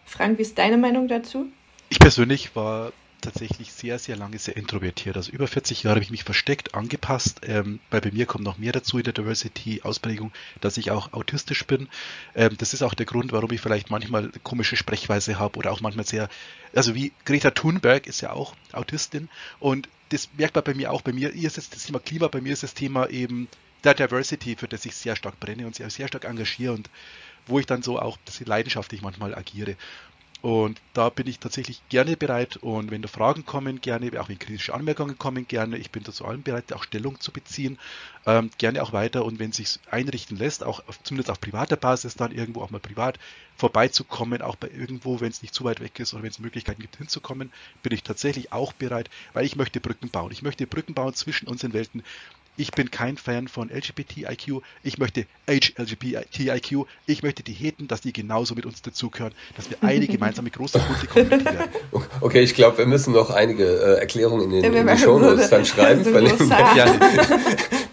[0.06, 1.48] Frank, wie ist deine Meinung dazu?
[1.90, 2.92] Ich persönlich war
[3.24, 5.18] tatsächlich sehr, sehr lange sehr introvertiert.
[5.18, 8.58] Also über 40 Jahre habe ich mich versteckt, angepasst, ähm, weil bei mir kommt noch
[8.58, 11.90] mehr dazu in der Diversity-Ausprägung, dass ich auch autistisch bin.
[12.36, 15.82] Ähm, das ist auch der Grund, warum ich vielleicht manchmal komische Sprechweise habe oder auch
[15.82, 16.30] manchmal sehr,
[16.76, 21.02] also wie Greta Thunberg ist ja auch Autistin und das merkt man bei mir auch.
[21.02, 23.48] Bei mir ist es das Thema Klima, bei mir ist das Thema eben
[23.84, 26.90] der Diversity, für das ich sehr stark brenne und sehr, sehr stark engagiere und
[27.46, 29.76] wo ich dann so auch leidenschaftlich manchmal agiere.
[30.44, 34.38] Und da bin ich tatsächlich gerne bereit und wenn da Fragen kommen, gerne, auch wenn
[34.38, 35.78] kritische Anmerkungen kommen, gerne.
[35.78, 37.80] Ich bin da zu allem bereit, auch Stellung zu beziehen,
[38.26, 41.78] ähm, gerne auch weiter und wenn es sich einrichten lässt, auch auf, zumindest auf privater
[41.78, 43.20] Basis dann irgendwo auch mal privat
[43.56, 46.82] vorbeizukommen, auch bei irgendwo, wenn es nicht zu weit weg ist oder wenn es Möglichkeiten
[46.82, 47.50] gibt hinzukommen,
[47.82, 50.34] bin ich tatsächlich auch bereit, weil ich möchte Brücken bauen.
[50.34, 52.04] Ich möchte Brücken bauen zwischen unseren Welten
[52.58, 54.62] ich bin kein Fan von LGBTIQ.
[54.84, 56.86] Ich möchte HLGBTIQ.
[57.08, 60.80] Ich möchte die Heten, dass die genauso mit uns dazugehören, dass wir eine gemeinsame große
[60.80, 61.72] bunte Community werden.
[62.22, 65.66] Okay, ich glaube, wir müssen noch einige äh, Erklärungen in, den, in die Shownotes dann
[65.66, 66.04] schreiben.
[66.04, 66.12] So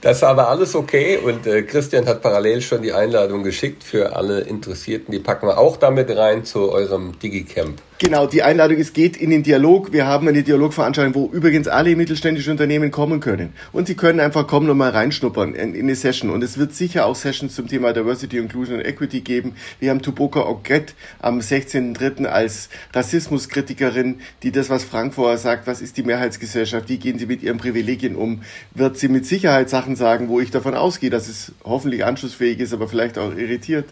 [0.01, 4.17] das war aber alles okay und äh, Christian hat parallel schon die Einladung geschickt für
[4.17, 5.13] alle Interessierten.
[5.13, 7.81] Die packen wir auch damit rein zu eurem Digicamp.
[8.03, 9.92] Genau, die Einladung ist, geht in den Dialog.
[9.92, 13.53] Wir haben eine Dialogveranstaltung, wo übrigens alle mittelständischen Unternehmen kommen können.
[13.72, 16.30] Und sie können einfach kommen und mal reinschnuppern in, in eine Session.
[16.30, 19.55] Und es wird sicher auch Sessions zum Thema Diversity, Inclusion und Equity geben.
[19.80, 22.24] Wir haben Tuboka Ogret am 16.03.
[22.24, 27.26] als Rassismuskritikerin, die das, was Frank vorher sagt, was ist die Mehrheitsgesellschaft, wie gehen sie
[27.26, 28.40] mit ihren Privilegien um,
[28.74, 32.72] wird sie mit Sicherheit Sachen sagen, wo ich davon ausgehe, dass es hoffentlich anschlussfähig ist,
[32.72, 33.90] aber vielleicht auch irritiert.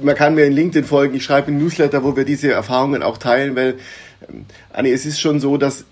[0.00, 1.16] Man kann mir in LinkedIn folgen.
[1.16, 3.74] Ich schreibe einen Newsletter, wo wir diese Erfahrungen auch auch teilen, weil,
[4.28, 5.84] ähm, Anni, es ist schon so, dass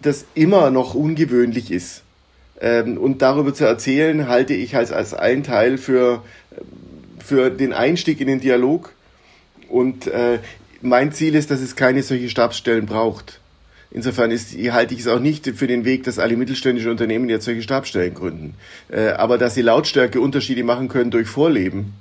[0.00, 2.02] das immer noch ungewöhnlich ist.
[2.60, 6.22] Ähm, und darüber zu erzählen, halte ich als, als einen Teil für,
[7.24, 8.92] für den Einstieg in den Dialog.
[9.68, 10.38] Und äh,
[10.80, 13.40] mein Ziel ist, dass es keine solche Stabsstellen braucht.
[13.90, 17.46] Insofern ist, halte ich es auch nicht für den Weg, dass alle mittelständischen Unternehmen jetzt
[17.46, 18.54] solche Stabsstellen gründen.
[18.90, 21.94] Äh, aber dass sie Lautstärke Unterschiede machen können durch Vorleben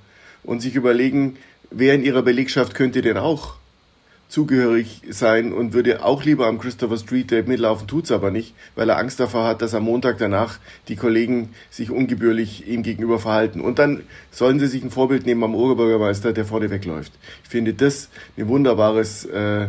[0.43, 1.37] und sich überlegen,
[1.71, 3.55] wer in ihrer Belegschaft könnte denn auch
[4.29, 8.89] zugehörig sein und würde auch lieber am Christopher Street Day mitlaufen, tut's aber nicht, weil
[8.89, 10.59] er Angst davor hat, dass am Montag danach
[10.89, 13.61] die Kollegen sich ungebührlich ihm gegenüber verhalten.
[13.61, 17.13] Und dann sollen sie sich ein Vorbild nehmen am Oberbürgermeister, der vorne wegläuft.
[17.43, 19.67] Ich finde das ein wunderbares, äh,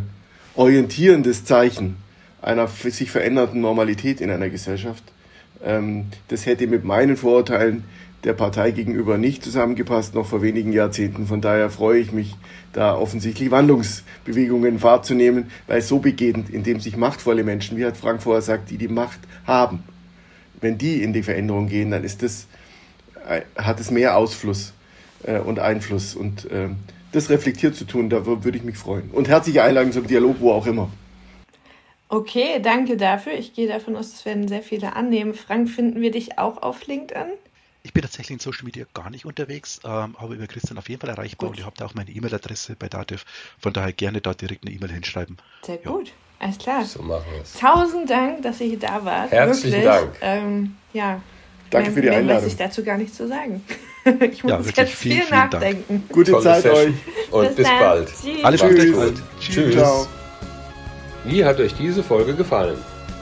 [0.57, 1.97] orientierendes Zeichen
[2.43, 5.05] einer sich veränderten Normalität in einer Gesellschaft.
[5.63, 7.85] Ähm, das hätte mit meinen Vorurteilen
[8.25, 11.27] der Partei gegenüber nicht zusammengepasst, noch vor wenigen Jahrzehnten.
[11.27, 12.37] Von daher freue ich mich,
[12.73, 18.41] da offensichtlich Wandlungsbewegungen wahrzunehmen, weil so begeht, indem sich machtvolle Menschen, wie hat Frank vorher
[18.41, 19.85] gesagt, die die Macht haben,
[20.61, 22.47] wenn die in die Veränderung gehen, dann ist das,
[23.29, 24.73] äh, hat es mehr Ausfluss
[25.23, 26.15] äh, und Einfluss.
[26.15, 26.69] Und äh,
[27.13, 29.11] das reflektiert zu tun, da würde ich mich freuen.
[29.13, 30.91] Und herzliche Einladung zum Dialog, wo auch immer.
[32.11, 33.35] Okay, danke dafür.
[33.35, 35.35] Ich gehe davon aus, es werden sehr viele annehmen.
[35.35, 37.27] Frank, finden wir dich auch auf LinkedIn?
[37.83, 41.01] Ich bin tatsächlich in Social Media gar nicht unterwegs, ähm, aber über Christian auf jeden
[41.01, 41.57] Fall erreichbar gut.
[41.57, 43.25] und ihr habt auch meine E-Mail-Adresse bei Dativ.
[43.59, 45.37] Von daher gerne da direkt eine E-Mail hinschreiben.
[45.65, 45.91] Sehr ja.
[45.91, 46.13] gut.
[46.41, 46.85] Alles klar.
[46.85, 47.55] So machen wir es.
[47.55, 49.31] Tausend Dank, dass ihr hier da wart.
[49.31, 49.85] Herzlichen Wirklich.
[49.85, 50.17] Dank.
[50.21, 51.21] Ähm, ja.
[51.71, 52.43] Danke mehr, für die mehr Einladung.
[52.43, 53.63] weiß ich dazu gar nicht zu sagen.
[54.23, 55.53] Ich muss Ja, wirklich jetzt vielen, viel vielen Dank.
[55.53, 56.05] nachdenken.
[56.11, 56.95] Gute Tolle Zeit Session.
[56.95, 57.33] euch.
[57.33, 57.79] Und bis, dann.
[57.79, 58.09] bald.
[58.09, 58.45] Tschüss.
[58.45, 58.71] Alles Tschüss.
[58.71, 58.93] Gute.
[58.93, 59.23] gut.
[59.39, 59.75] Tschüss.
[59.75, 60.07] Ciao.
[61.25, 62.79] Wie hat euch diese Folge gefallen?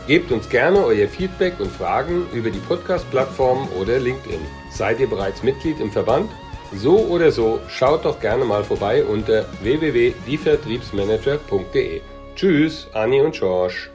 [0.06, 4.38] Gebt uns gerne euer Feedback und Fragen über die Podcast-Plattform oder LinkedIn.
[4.70, 6.30] Seid ihr bereits Mitglied im Verband?
[6.72, 12.02] So oder so, schaut doch gerne mal vorbei unter www.dievertriebsmanager.de.
[12.36, 13.88] Tschüss, Anni und George.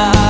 [0.00, 0.29] I'm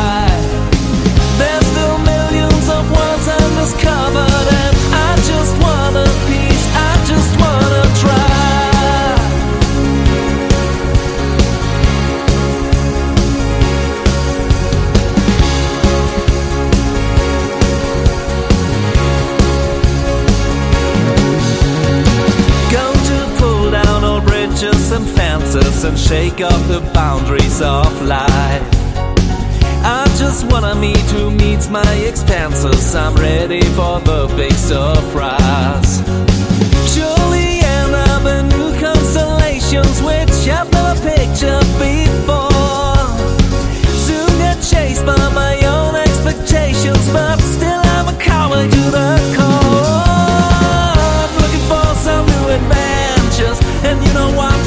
[25.21, 28.67] fences and shake off the boundaries of life.
[29.99, 32.95] I just wanna meet who meets my expenses.
[32.95, 35.93] I'm ready for the big surprise.
[36.93, 43.05] Surely end up in new constellations, which I've never pictured before.
[44.07, 51.25] Soon get chased by my own expectations, but still I'm a coward to the core.
[51.43, 53.59] Looking for some new adventures,
[53.89, 54.60] and you know why.